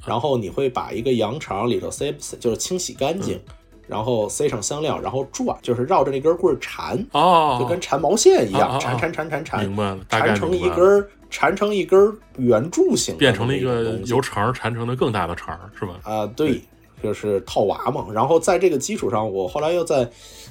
[0.06, 3.38] 然后你会把一个羊肠里头塞，就是清洗干净，
[3.88, 11.06] 然后塞上香料，然后转，就是绕着那根棍儿缠，哦，就跟缠毛线一样，缠缠缠缠缠，明白了，缠成一根。
[11.30, 15.92] 缠成一根圆柱形，变成了一个由肠缠成的更大的肠，是吧？
[16.02, 16.58] 啊，对，
[17.02, 18.06] 就是套娃嘛。
[18.14, 20.08] 然后在这个基础上，我后来又在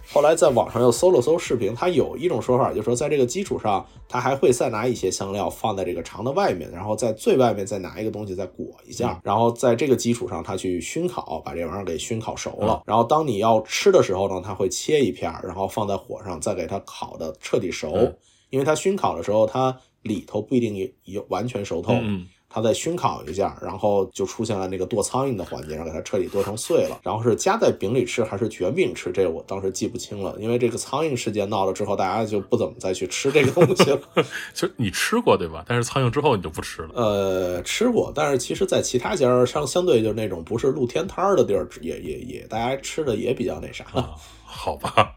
[0.09, 12.81] 后来在网上又搜了搜视频，它有一种说法，就是说在这个基础上，它还会再拿一些香料放在这个肠的外面，然后在最外面再拿一个东西再裹一下，然后在这个基础上，它去熏烤，把这玩意儿给熏烤熟了。
[12.85, 18.13] 然后当你要吃的时候呢，它会切一片，然后放在火上，再给它烤的彻底熟，
[18.49, 19.77] 因为它熏烤的时候它。
[20.03, 21.91] 里头不一定有完全熟透，
[22.57, 33.99] 它再熏烤一下，然后就出现了那个剁苍蝇的环节，然后给它彻底剁成碎了，然后是夹在饼里吃还是卷饼吃，这个我当时记不清了，因为这个苍蝇事件闹了之后，大家就不怎么再去吃这个东西了。
[34.53, 35.63] 其实你吃过对吧？
[35.67, 36.89] 但是苍蝇之后你就不吃了。
[36.95, 43.85] 呃，吃过，但是其实，在其他家相相对就是那种不是露天摊儿的地儿，也也也大家吃的也比较那啥。
[43.93, 45.15] 啊，好吧。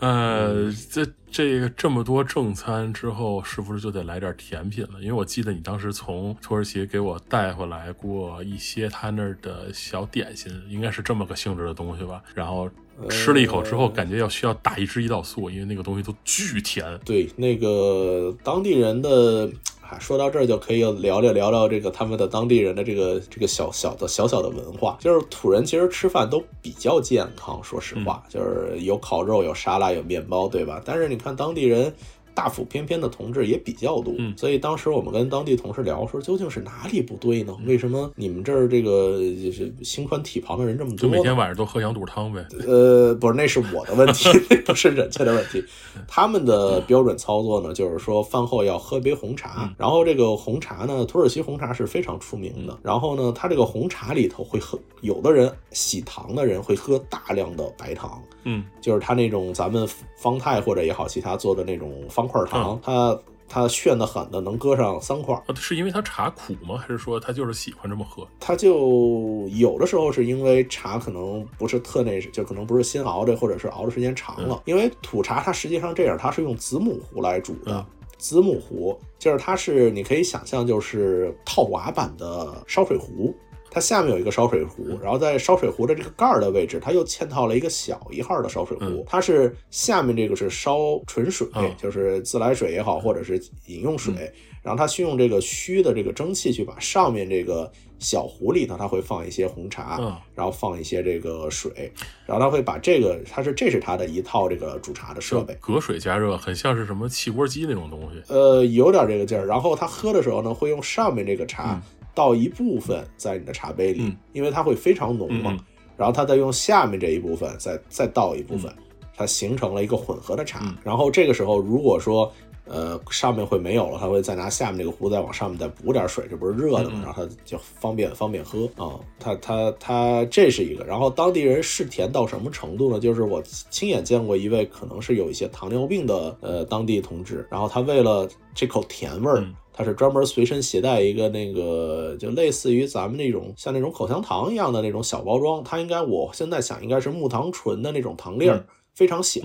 [0.00, 5.00] 呃，这这个这么多正餐之后，是不是就得来点甜品了？
[5.00, 12.22] 因为我记得你当时从土耳其给我带回来过一些他那儿的小点心，应该是这么个性质的东西吧？
[12.36, 12.70] 然后
[13.10, 16.96] 吃了一口之后，感觉要需要打一支胰岛素，因为那个东西都巨甜。
[17.04, 19.50] 对，那个当地人的。
[19.98, 30.82] 说到这儿就可以聊聊聊聊这个他们的当地人的这个这个小小的小小的文化，就是土人其实吃饭都比较健康，说实话，就是有烤肉、有沙拉、有面包，对吧？
[30.84, 31.94] 但是你看当地人。
[32.34, 37.56] 大腹翩翩的同志也比较多，所以当时我们跟当地同事聊说，究竟是哪里不对呢？
[37.64, 41.08] 为什么你们这儿这个就是心宽体胖的人这么多？
[41.08, 42.44] 每天晚上都喝羊肚汤呗？
[42.66, 44.28] 呃，不是，那是我的问题，
[44.66, 45.64] 不是人家的问题。
[46.08, 52.76] 他们的标准操作呢，就是说饭后要喝杯红茶，然后这个红茶呢，土耳其红茶是非常出名的。
[52.82, 58.20] 然后呢，它这个红茶里头会喝，有的人喜糖的人会喝大量的白糖。
[58.46, 63.18] 嗯，就是他那种咱们方太或者也好，其他做的那种方块糖，它
[63.48, 65.40] 它炫的很的，能搁上三块。
[65.54, 66.76] 是因为它茶苦吗？
[66.76, 68.26] 还是说它就是喜欢这么喝？
[68.40, 74.62] 它就有的时候是因为茶可能不是特那，就可能不是新熬的，或者是熬的时间长了。
[74.64, 77.84] 因为土茶它实际上这样，它是用子母壶来煮的。
[78.16, 83.34] 子母壶就是它是你可以想象就是套娃版的烧水壶。
[83.74, 89.04] 它下面有一个烧水壶，然后在烧水壶的这个盖儿的位置，它又嵌套了一个小一号的烧水壶。
[89.04, 94.32] 它是下面这个是烧纯水，就是自来水也好，或者是饮用水。
[94.62, 100.00] 然后它是用这个虚的这个蒸汽去把上面这个小壶里头，它会放一些红茶，
[100.34, 101.92] 然后放一些这个水，
[102.24, 105.54] 然后它会把这个，它是这是它的一套这个煮茶的设备。
[105.60, 108.22] 隔水加热，很像是什么汽锅机那种东西。
[108.32, 109.44] 呃，有点这个劲儿。
[109.46, 111.82] 然后它喝的时候呢，会用上面这个茶。
[112.14, 115.58] 倒一部分在你的茶杯里，因为它会非常浓嘛，
[115.96, 118.72] 然后它再用下面这一部分再再倒一部分，
[119.16, 120.74] 它形成了一个混合的茶。
[120.84, 122.32] 然后这个时候，如果说
[122.66, 128.98] 呃上面会没有了，他会再拿下面这个壶再往上面再补点水，这不是热的嘛，然后它就方便方便喝啊。
[129.18, 130.84] 它它它这是一个。
[130.84, 133.00] 然后当地人嗜甜到什么程度呢？
[133.00, 139.44] 就是我亲眼见过一位可能是有一些糖尿病的呃当地同志，然后他为了这口甜味儿。
[139.76, 145.64] 他是专门随身携带一个那个，就类似于咱们那种像那种口香糖一样的那种小包装。
[145.64, 148.64] 它应该，我现在想应该是木糖醇的那种糖粒儿，
[148.94, 149.40] 非常小，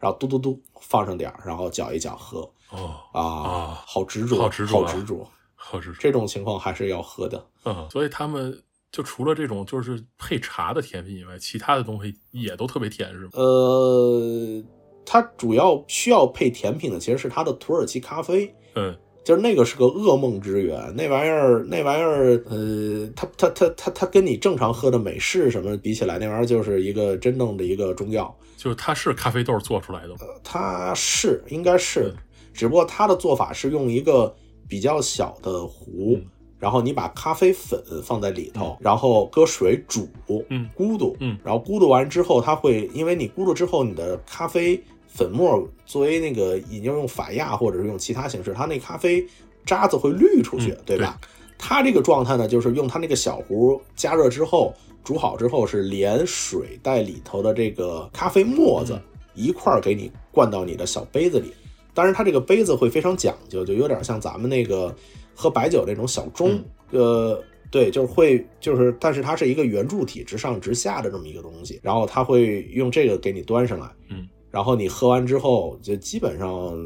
[0.00, 2.40] 然后嘟嘟嘟放上点儿，然后搅一搅喝。
[2.70, 5.98] 哦啊，好执着，好执着，好执着，好执着。
[6.00, 7.46] 这种情况还是要喝的。
[7.64, 8.60] 嗯，所以他们
[8.90, 13.30] 就除了这种就是配茶的甜品以外，其他的东西也都特别甜，是吗？
[13.34, 14.62] 呃，
[15.06, 18.52] 它主要需要配甜品的其实是它的土耳其咖啡。
[18.74, 18.98] 嗯。
[19.28, 28.34] 就是那个是个噩梦之源，那玩意儿，那玩意儿，呃，它它它它它跟你正常喝的美式什么比起来，那玩意儿就是一个真正的一个中药。
[28.56, 32.10] 就是它是咖啡豆做出来的，它是应该是，
[32.54, 34.34] 只不过它的做法是用一个
[34.66, 36.18] 比较小的壶，
[36.58, 40.08] 然后你把咖啡粉放在里头，然后搁水煮，
[40.48, 44.82] 嗯，咕嘟，嗯，然后咕嘟完之后，它会，因为你咕嘟之后，你的咖啡。
[45.08, 49.26] 粉末作为那个，你要用法压或者是用其他形式，它那咖啡
[49.66, 51.18] 渣子会滤出去，对吧？
[51.58, 58.96] 它这个状态呢，就是用它那个小壶加热之后煮好之后，是连水带里头的这个咖啡沫子
[59.34, 61.52] 一块儿给你灌到你的小杯子里。
[61.94, 64.94] 当然，它这个杯子会非常讲究，就有点像咱们那个
[65.34, 66.60] 喝白酒那种小盅，
[66.92, 67.42] 呃，
[67.72, 74.28] 对，就是会就是，但是它是一个圆柱体，直上直下的这么一个东西，然后它会用这个给你端上来，嗯。
[74.58, 76.76] 然后你喝完之后，就基本上，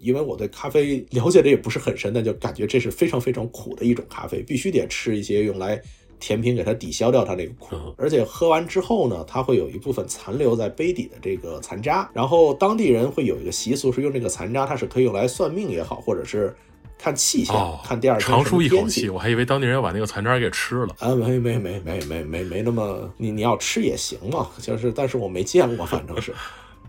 [0.00, 5.78] 因为我对咖啡了解的也不是很深，但就感觉这是非常非常苦的一种咖啡，必须得吃一些用来
[6.18, 7.76] 甜品给它抵消掉它那个苦。
[7.98, 12.10] 而且喝完之后呢，它会有一部分残留在杯底的这个残渣。
[12.14, 16.56] 然后当地人会有一个习俗，是用这个残渣，它是可以用来算命也好，或者是
[16.96, 19.10] 看气象，看第二天长舒一口气。
[19.10, 26.32] 我还以为当地人要把那个残渣给吃了啊，没没没没没没没那么，你你要吃也行嘛，就是，但是我没见过，反正是。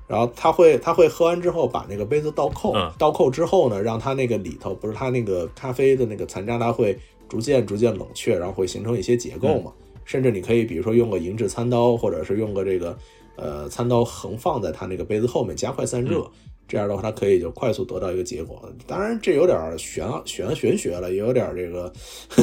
[0.09, 6.97] 然后他会他会喝完之后把那个杯子倒扣，倒扣之后呢，让它那个里头不是它那个咖啡的那个残渣，它会
[7.29, 9.71] 逐渐逐渐冷却，然后会形成一些结构嘛。
[10.05, 12.97] 甚至你可以比如说用个银质餐刀，或者是用个这个
[13.35, 16.27] 呃餐刀横放在它那个杯子后面加快散热，
[16.67, 18.59] 这样的话，它可以就快速得到一个结果。
[18.87, 21.93] 当然，这有点玄玄玄学了，也有点这个，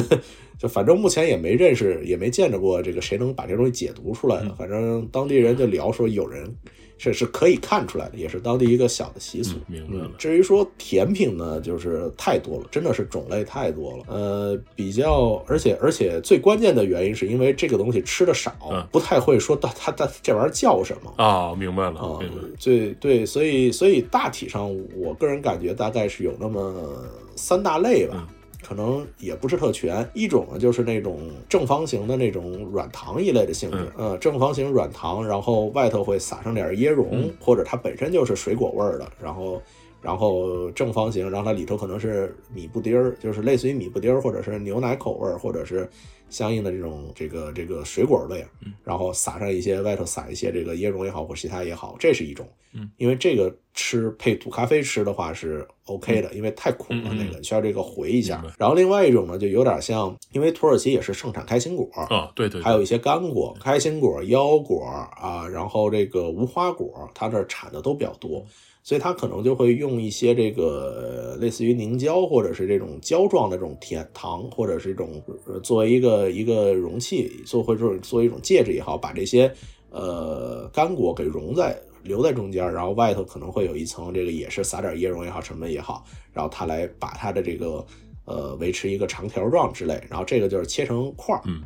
[0.57, 4.55] 就反正目前也没认识，也没见着过这个谁能把这东西解读出来的。
[4.55, 6.49] 反正当地人就聊说有人。
[6.97, 9.57] 这是可以看出来的，也是当地一个小的习俗。
[9.67, 10.11] 明白了。
[10.17, 14.03] 至于说甜品呢，就是太多了，真的是种类太多了。
[14.07, 18.51] 呃，比较，而且而且最关键的原因是因为这个东西吃的少，
[18.91, 21.53] 不太会说它它它这玩意儿叫什么啊？
[21.55, 22.19] 明白了啊。
[22.59, 27.03] 对对，所以所以大体上，我个人感觉大概是有那么
[27.35, 28.27] 三大类吧。
[28.67, 39.61] 可能也不是特全，一种呢就是那种正方形的那种软糖一类的性质，呃，正方形软糖，然后外头会撒上点椰蓉，或者它本身就是水果味儿的，然后，
[40.07, 45.89] 然后正方形，然后它里头可能是米布丁儿，就是类似于米布丁儿，或者是牛奶口味儿，或者是。
[46.29, 48.45] 相应的这种这个这个水果类，
[48.83, 52.45] 然后撒上一些外头撒一些这个椰蓉也好或其他也好，这是一种。
[52.73, 58.43] 嗯，因为这个吃配土咖啡吃的话是 OK 的，因为太苦了那个需要这个回一下。
[58.59, 64.83] 然后另外一种呢，就有点像，因为土耳其也是盛产开心果啊，对对，还有一些干果，开心果、腰果
[65.17, 68.45] 啊，然后这个无花果，它这产的都比较多。
[68.87, 75.21] 所以它可能就会用一些这个类似于凝胶或者是这种胶状的这种甜糖，或者是这种
[75.61, 79.53] 作为一个一个容器，做或者做一种介质也好，把这些
[79.89, 87.85] 呃干果给融在留在中间，然后外头可能会有一层这个也是撒点椰蓉也好什么也好，然后它来把它的这个
[88.23, 91.61] 呃维持一个长条状之类，然后这个就是切成块儿，嗯，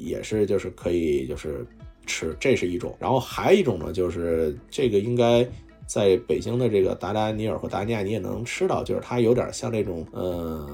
[0.00, 1.66] 也是就是可以就是
[2.06, 5.46] 吃，这是一种，然后还有一种呢，就是这个应该。
[5.86, 10.68] 在北京的这个达达尼尔或达尼亚，你也能吃到，就是它有点像那种呃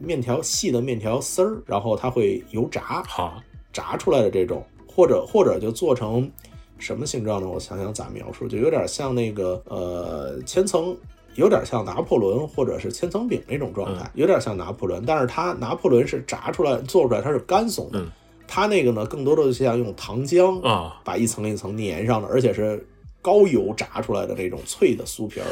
[0.00, 3.40] 面条细的面条丝儿，然后它会油炸，好
[3.72, 6.28] 炸出来的这种，或者或者就做成
[6.76, 7.48] 什么形状呢？
[7.48, 10.96] 我想想咋描述，就有点像那个呃千层，
[11.36, 18.04] 有点像拿破仑或者是千层饼那种状态，有点像拿破仑，但是它拿破仑是炸出来做出来它是干松的，
[18.48, 22.84] 它那个呢更多的就像用糖浆啊把一层一层粘上的，而且是。
[23.20, 25.46] 高油炸出来的这种脆的酥皮儿，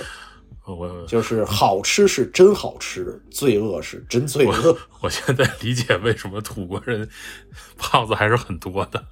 [0.64, 4.76] 我就是好吃是真好吃，罪恶是真罪恶。
[5.00, 7.08] 我现在理解为什么土国人
[7.76, 9.04] 胖子还是很多的，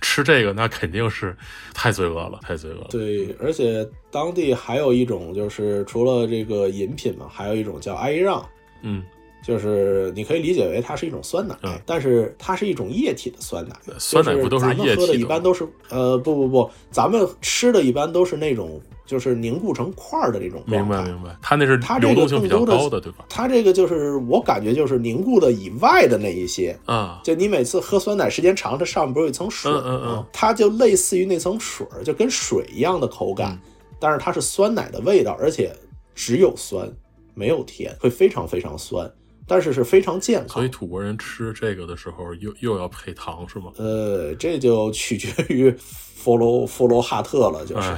[0.00, 1.36] 吃这个那肯定是
[1.74, 2.88] 太罪恶了，太罪恶了。
[2.90, 8.44] 对，而且当地还有一种就是除了这个饮品嘛，还有一种叫阿依让，
[8.82, 9.04] 嗯。
[9.42, 11.56] 就是你可以理解为它是一种酸奶，
[11.86, 13.76] 但是它是一种液体的酸奶。
[13.98, 14.76] 酸奶不都是液体？
[14.76, 20.76] 咱们喝的一般都是呃不不不，咱们吃的一般都是那种就是凝固成块儿的这种状态。
[20.78, 23.24] 明白明白，它那是它这个更多的对吧？
[23.28, 30.26] 它这个就是我感觉就是凝固的以外的那一些啊，就你每次喝酸奶时间长，它上面不是有一层水吗？
[30.32, 33.56] 它就类似于那层水，就跟水一样的口感，
[34.00, 35.72] 但是它是酸奶的味道，而且
[36.16, 36.90] 只有酸
[37.32, 39.08] 没有甜，会非常非常酸。
[39.46, 43.72] 但是是非常健康，所以土国人吃这个的时候又又要配糖是吗？
[43.76, 47.94] 呃，这就取决于佛罗佛罗哈特了，就是。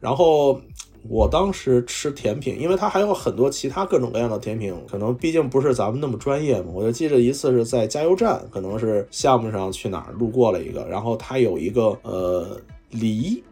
[0.00, 0.60] 然后
[1.08, 6.68] 我当时吃甜品，因为它还有很多其他各种各样的甜品，可能毕竟不是咱们那么专业嘛。
[6.74, 12.60] 我就记得一次是在加油站，可能是项目上去哪儿路过了一个，然后它有一个呃
[12.90, 13.42] 梨。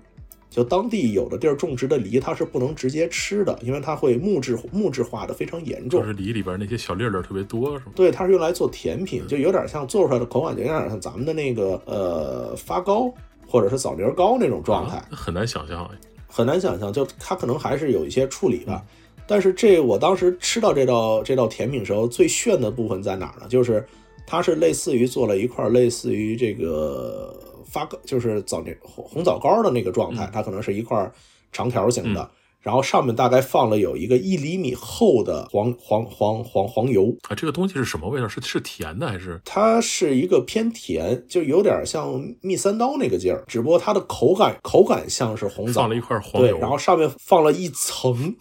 [0.53, 6.03] 就当地有的地儿种植的梨，它是不能直接吃的，因为它会木质木质化的非常严重。
[6.03, 7.93] 就是梨里边那些小粒粒特别多，是吗？
[7.97, 13.11] 对，它是用来做甜品，就有点像做出来的口感，就有点像咱们的那个呃发糕
[13.47, 15.03] 或者是枣泥糕那种状态。
[15.11, 15.91] 很难想象，
[16.27, 18.85] 很难想象，就它可能还是有一些处理吧。
[19.27, 23.47] 但是这我当时吃到这道这道甜品时候，最炫的部分在哪儿呢？
[23.49, 23.83] 就是
[24.27, 27.35] 它是类似于做了一块类似于这个。
[27.73, 31.11] 发糕就是枣泥红红枣糕的那个状态，它可能是一块
[31.51, 37.35] 长条形的，然后上面大概放了有一个一厘米厚的黄黄黄黄黄油啊。
[37.35, 38.29] 这个东西是什么味道？
[38.29, 39.41] 是是甜的还是？
[39.45, 45.81] 它是一个偏甜，就有点像蜜三刀那个劲儿，只不过它的口感口感像是红枣。
[45.81, 48.37] 放了一块黄油，然后上面放了一层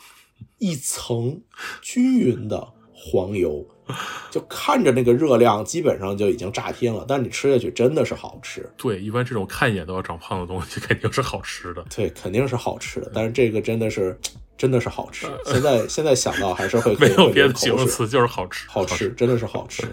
[0.57, 1.41] 一层
[1.81, 3.65] 均匀的黄油。
[4.31, 7.05] 就看着那个热量，基本上就已经炸天了。
[7.07, 8.69] 但你吃下去真的是好吃。
[8.77, 11.83] 对，一般这种看一眼都要长胖的东西，肯定是好吃的。
[11.95, 13.11] 对，肯定是好吃的。
[13.13, 14.17] 但是这个真的是，
[14.57, 15.27] 真的是好吃。
[15.45, 19.83] 现在现在想到还是会没有别的形容词，就是好吃，好吃，真的是好吃。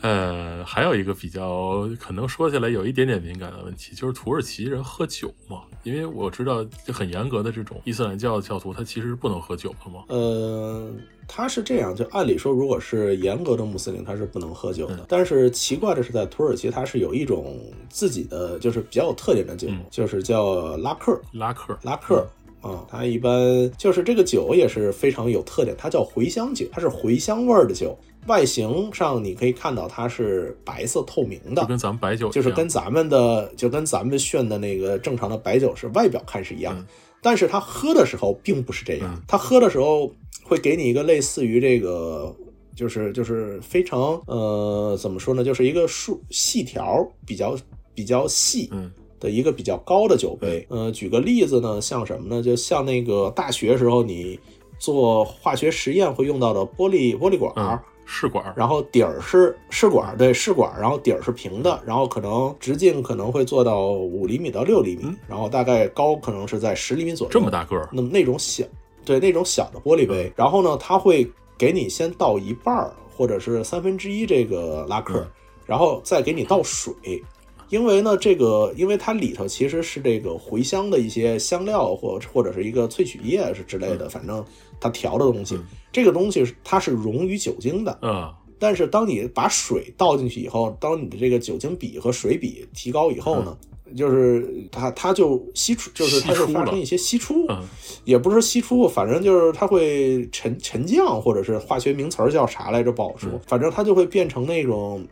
[0.00, 5.62] 呃，还有一个比较可能说起来有一点点敏感的问题，就是土耳其人喝酒嘛？
[5.82, 10.04] 因为我知道很严格的这种伊斯兰教的教徒，他其实不能喝酒的嘛。
[10.08, 10.88] 呃，
[11.26, 15.04] 他是这样，就按理说，如果是严格的穆斯林，他是不能喝酒的。
[15.08, 22.26] 但是奇怪的是，在土耳其，他是有一种自己的，就是比较有特点的酒，就是叫拉克，拉克，拉克。
[22.60, 27.96] 啊，它一般就是这个酒也是非常有特点，它叫茴香酒，它是茴香味儿的酒。
[28.28, 36.86] 外形上你可以看到它是白色透明的，就跟咱们白酒，就是跟咱们的就跟咱们炫的那个正常的白酒是外表看是一样，
[37.20, 40.12] 但是它喝的时候并不是这样，它喝的时候
[40.44, 42.32] 会给你一个类似于这个，
[42.76, 47.56] 就是就是非常呃怎么说呢，就是一个竖细条比较
[47.94, 48.70] 比较细
[49.18, 50.64] 的一个比较高的酒杯。
[50.70, 52.42] 呃，举个例子呢，像什么呢？
[52.42, 54.38] 就像那个大学时候你
[54.78, 57.52] 做化学实验会用到的玻璃玻璃管。
[58.10, 67.30] 试管，然后底儿是试管，对试管，然后底儿是平的，然后可能直径可能会做到五厘米到六厘米，然后大概高可能是在十厘米左右。
[67.30, 67.86] 这么大个儿？
[67.92, 68.64] 那么那种小，
[69.04, 75.28] 对那种小的玻璃杯，然后呢，它会给你先倒一半儿或者是三分之一这个拉克，
[75.66, 77.22] 然后再给你倒水，
[77.70, 84.44] 因为呢，这个因为它里头其实是这个茴香的一些香料或或者是一个萃取液是之类的，反正
[84.80, 85.58] 它调的东西。
[85.92, 93.56] 这个东西它是溶于酒精的，嗯，但是当你把水倒进去以后，当你的这个酒精比和水比提高以后呢，
[93.96, 97.46] 就是它它就析出，就是它是发生一些析出，
[98.04, 105.06] 也不是析出，反正就是它会沉沉降，或者是化学名词儿叫啥来着不好说，反正它就会变成那种。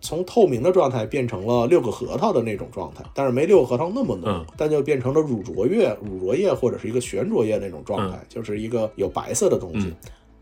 [0.00, 9.94] 从透明的状态变成了六个核桃的那种状态，但是没六个核桃那么浓，但就变成了乳浊液、乳浊液或者是一个悬浊液那种状态，就是一个有白色的东西。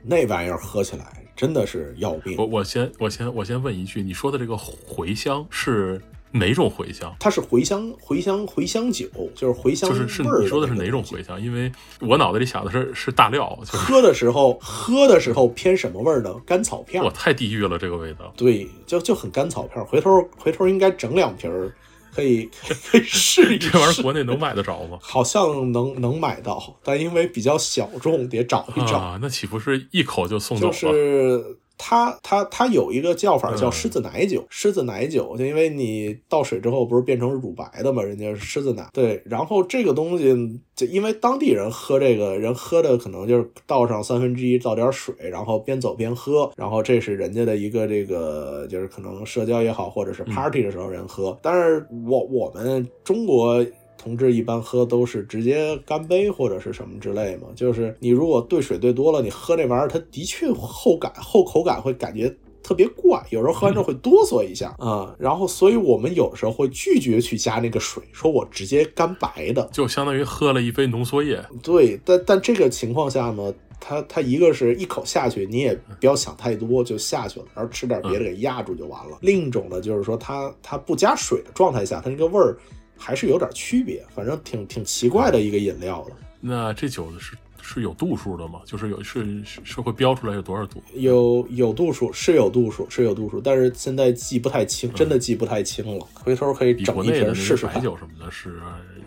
[0.02, 1.04] 那玩意儿喝起来
[1.34, 2.36] 真的是要命。
[2.38, 6.00] 我我先我先我先问一句，你说的这个茴香是？
[6.30, 7.14] 哪种茴香？
[7.18, 11.40] 它是茴香，茴香，茴香酒，就是茴香就是是你说的是哪种茴香？
[11.40, 11.70] 因为
[12.00, 13.58] 我脑子里想的是是大料。
[13.66, 16.34] 喝的时候，喝的时候偏什么味儿呢？
[16.46, 17.02] 甘草片。
[17.02, 18.32] 我太地狱了，这个味道。
[18.36, 19.84] 对，就就很甘草片。
[19.86, 21.72] 回头回头应该整两瓶儿，
[22.14, 22.48] 可以
[22.90, 23.70] 可以试一试。
[23.70, 24.98] 这玩意儿国内能买得着吗？
[25.02, 29.18] 好像能能买到，但因为比较小众，得找一找。
[29.20, 30.72] 那岂不是一口就送走了？
[30.72, 31.58] 就是。
[31.78, 38.86] 它它它有一个叫法叫狮子奶酒，狮子奶酒就因为你倒水之后不是变成乳白的嘛，人家是狮子奶。
[38.92, 51.38] 对，然后这个东西就因为当地人喝这个人喝的可能就是倒上三分之一，倒点水，然后边走边喝，然后这是人家的一个这个就是可能社交也好，或者是 party 的时候人喝。
[51.40, 53.64] 但是我我们中国。
[53.98, 62.32] 同志一般喝都是直接干杯或者是什么之类嘛，就是你如果兑水兑多了，你喝那玩意儿，它的确后感后口感会感觉
[62.62, 65.14] 特别怪，有时候喝完之后会哆嗦一下啊。
[65.18, 71.42] 然后，所以我们有时候会拒绝去加那个水，说我直接干白的，就相当于喝了一杯浓缩液。
[71.62, 79.18] 对，但但这个情况下呢，它它一个是一口下去，你也不要想太多就下去了，然后吃点别的给压住就完了。
[79.22, 82.56] 另一种呢，就是说它它不加水的状态下，它那个味儿。
[82.98, 86.16] 还是有点区别，反正挺挺奇怪的一个饮料了。
[86.40, 88.60] 那这酒是是有度数的吗？
[88.64, 90.82] 就是有是是会标出来有多少度？
[90.94, 96.06] 有有度数，是有度数，是有度数，但是现在记不太清，真的记不太清了。
[96.14, 98.60] 回头可以整一瓶试试白酒什么的，是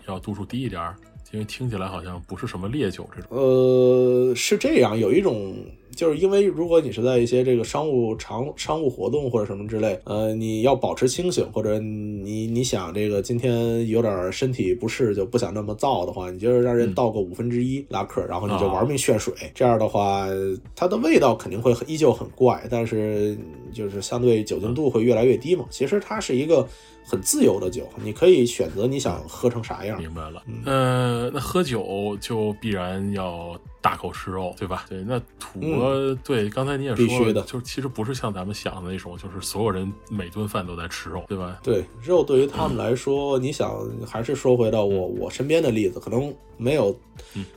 [0.08, 0.82] 要度数低一点，
[1.30, 3.30] 因为听起来好像不是什么烈酒这种。
[3.30, 5.54] 呃，是这样，有一种。
[5.94, 20.26] 就是因为如果你是在一些这个商务场、商务活动或者什么之类，呃，你要保持清醒，或者你你想这个今天有点身体不适，就不想那么燥的话，你就让人倒个五分之一拉克，然后你就玩命炫水，这样的话，
[20.74, 23.36] 它的味道肯定会依旧很怪，但是
[23.72, 25.64] 就是相对酒精度会越来越低嘛。
[25.70, 26.66] 其实它是一个
[27.04, 29.98] 很自由的酒，你可以选择你想喝成啥样。
[29.98, 33.58] 明白了，呃，那喝酒就必然要。
[33.82, 34.84] 大口吃肉，对吧？
[34.88, 41.58] 对，那土哥，对，刚才你也说了，就是其实不是像咱们想的那种，就是所有人每顿饭都在吃肉，对吧？
[41.64, 43.76] 对，肉对于他们来说，你想
[44.06, 46.32] 还是说回到我我身边的例子，可能
[46.62, 46.94] 没有，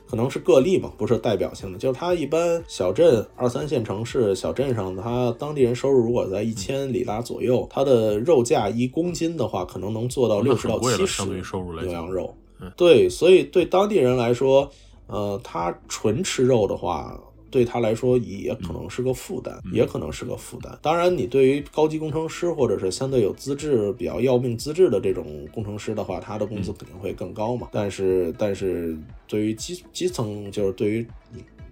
[0.08, 1.78] 可能是个例嘛，不是代表性的。
[1.78, 12.34] 就是他一般小镇、二三线城市、小镇上，他当地人收入如果在一千里拉左右，它的肉价一公斤的话，可能能做到六十到七十牛羊肉。
[12.76, 14.70] 对，所以对当地人来说。
[15.08, 17.16] 呃，他纯吃肉的话，
[17.56, 20.78] 对他来说也可能是个负担，也可能是个负担。
[20.82, 27.68] 当然，你对于高级工程师或者是相对有资质、比较要命资质的这种工程师的话，他的工资肯定会更高嘛。
[27.72, 28.94] 但是，但是
[29.26, 31.06] 对于基基层，就是对于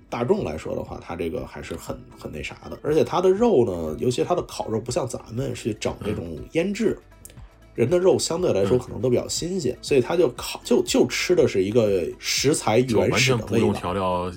[0.09, 2.79] 大众来说的话，他这个还是很很那啥的。
[2.83, 6.99] 而且他的肉呢，尤其他的烤肉，不像咱们是整这种腌制。
[7.75, 14.33] 人的肉相对来说可能都比较新鲜，所以他就烤就就吃的是一个食材原始的味道，不用调料，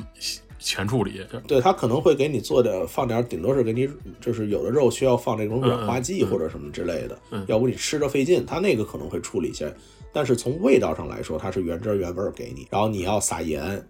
[0.60, 1.22] 前处理。
[1.48, 3.88] 对他可能会给你做点放点，顶多是给你
[4.20, 9.66] 就是有的肉需要放那种软化剂或者什么之类的，嗯要不你吃着费劲，他那个可能会处理一下。
[10.14, 12.68] 但是从味道上来说，它是原汁原味给你。
[12.72, 13.86] 然后你要撒盐，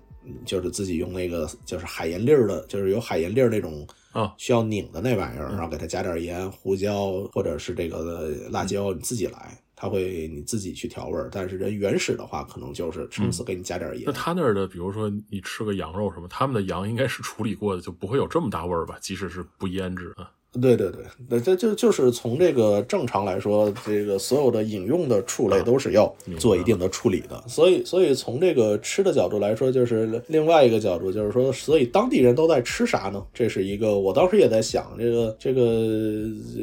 [0.46, 9.58] 就是自己用那个就是海盐粒儿的，就是有海盐粒儿那种啊需要拧的那玩意儿，然后给它加点盐、胡椒或者是这个辣椒，你自己来。
[9.80, 14.06] 它会你自己去调味儿，但是人原始的话，可能就是撑死给你加点盐。
[14.08, 18.98] 那他那儿的，比如说你吃个羊肉什么，他们的羊应该是处理过的，就不会有这么大味儿吧？
[19.00, 20.32] 即使是不腌制啊。
[20.60, 27.44] 对对对，那这就就是从这个正常来说，这个所有的饮用的畜类都是要做一定的处理的。
[27.48, 33.24] 所以，所以从这个吃的角度来说，就是另外一个角度，就是说，所以当地人都在吃啥呢？
[33.34, 35.62] 这是一个，我当时也在想，这个这个，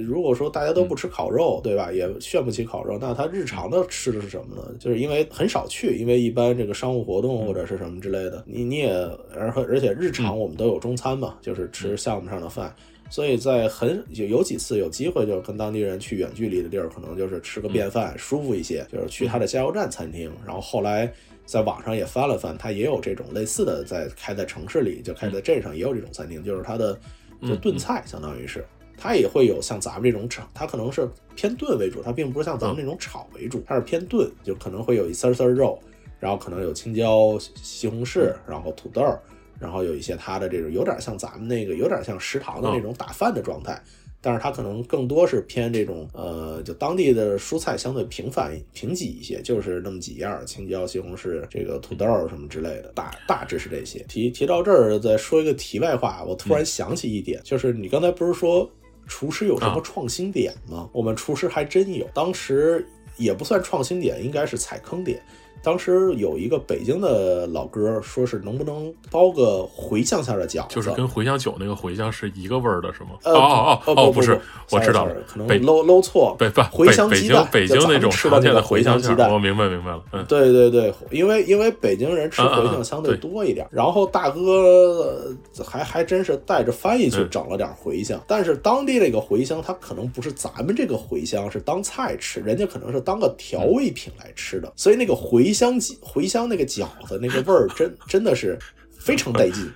[0.07, 1.93] 如果说大家都不吃烤肉，对吧？
[1.93, 4.63] 也炫不起烤肉，那他日常的吃的是什么呢？
[4.79, 8.93] 就是因为很少去，因为一般这个商务活动或者是什么之类的，你你也
[9.35, 12.75] 而而且日常我们都有中餐嘛，就是吃项目上的饭。
[13.11, 18.85] 所以在很有有几次有机会，就是跟当地人去远距离的地儿，可能就是吃个便饭，舒服一些。
[18.93, 21.13] 就是去他的加油站餐厅，然后后来
[21.45, 26.99] 在网上也翻了翻，他也有这种类似的，在开在城市里，就开在镇上也有这种餐厅，就是他的
[27.43, 28.65] 就炖菜，相当于是
[28.97, 35.79] 它也会有像咱们这种炒，它可能是偏炖为主，它并不是像咱们那种炒为主，它是偏炖，就可能会有一丝丝肉，
[36.19, 39.03] 然后可能有青椒、西红柿，然后土豆。
[39.59, 43.81] 然后有一些它的这种有点像咱们那个有点像食堂的那种打饭的状态，
[44.21, 54.05] 但是它可能更多是偏这种呃，就当地的蔬菜相对平凡贫瘠一些，就是那么几样，青椒、西红柿、这个土豆什么之类的，大大致是这些。
[54.09, 58.71] 提提到这儿，再说一个题外话，我突然想起一点，就是你刚才不是说
[59.07, 60.89] 厨师有什么创新点吗？
[60.93, 62.87] 我们厨师还真有，当时
[63.17, 65.23] 也不算创新点，应该是踩坑点。
[65.65, 73.11] 当时有一个北京的老哥，说是能不能包个茴香馅的饺子，就是跟茴香酒那个茴香是一个味儿的，是吗？
[73.25, 74.39] 哦哦哦哦，不是，
[74.71, 80.03] 我知道了，可能搂搂错，不不，茴香鸡蛋，北京那种吃的那个茴香鸡蛋，我明白明白了。
[80.13, 85.35] 嗯，对对对，因为因为北京人吃茴香相对多一点，然后大哥
[85.65, 96.29] 还还真是带着翻译去整了点茴香，但是当地这个茴香，它可能不是咱们这个茴香是当菜吃，人家可能是当个调味品来吃的，所以那个茴香鸡茴。
[96.29, 98.59] 香那个饺子那个味儿真真的是
[98.99, 99.71] 非常带劲，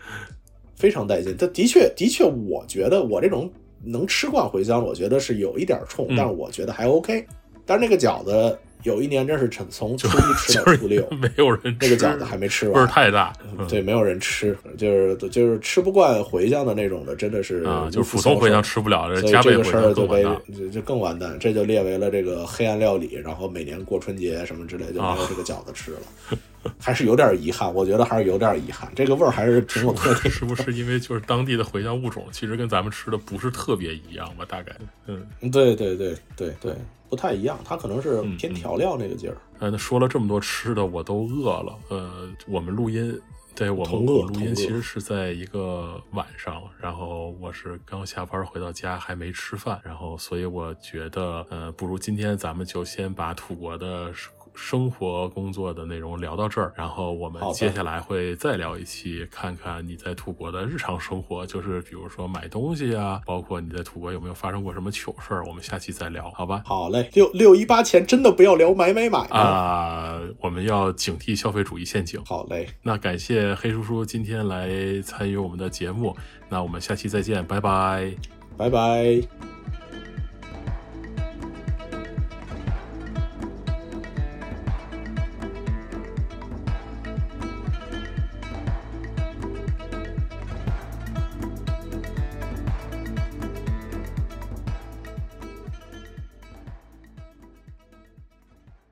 [0.76, 1.34] 非常带劲。
[1.38, 3.50] 它的确的确，我觉得我这种
[3.84, 7.24] 能吃惯茴香，我觉得是有一点冲，但是我觉得还 OK。
[7.64, 8.58] 但是那个饺子。
[8.84, 13.32] 有一年真是从从初一吃到 初六，没有人那个饺子还没吃完，味儿太大。
[13.68, 20.24] 对，没有人吃，就是就是吃不惯茴香的那种的，真的是啊，就是普通茴香吃不了，所以这个事儿就被
[20.70, 23.14] 就更完蛋，这就列为了这个黑暗料理。
[23.24, 26.38] 然后每年过春节什么之类，就没有这个饺子吃了，
[26.78, 27.72] 还是有点遗憾。
[27.74, 30.30] 我觉得还是有点遗憾，这个味儿还是挺有特点。
[30.30, 34.44] 是不是因为就是当地的茴香物种其实跟咱们吃的不是特别一样吧？
[34.48, 34.72] 大概，
[35.06, 36.72] 嗯，对对对对对。
[37.08, 39.36] 不太一样，它可能是偏调料那个劲儿。
[39.58, 41.78] 呃，那说了这么多吃的，我都饿了。
[41.88, 43.20] 呃，我们录音，
[43.54, 54.12] 对我们录音其实是在一个晚上，然后我是刚下班回到家，还没吃饭，然后所以我觉得，呃，不如今天咱们就先把土国的。
[54.60, 66.60] 生活工作的内容聊到这儿，然后我们接下来会再聊一期，看看你在土国的日常生活，就是比如说买东西啊，包括你在土国有没有发生过什么糗事儿，我们下期再聊，好吧？
[66.66, 70.20] 好嘞，六六一八前真的不要聊买买买啊！
[70.40, 72.20] 我们要警惕消费主义陷阱。
[72.24, 74.68] 好嘞，那感谢黑叔叔今天来
[75.02, 76.16] 参与我们的节目，
[76.48, 78.12] 那我们下期再见，拜拜，
[78.56, 79.57] 拜拜。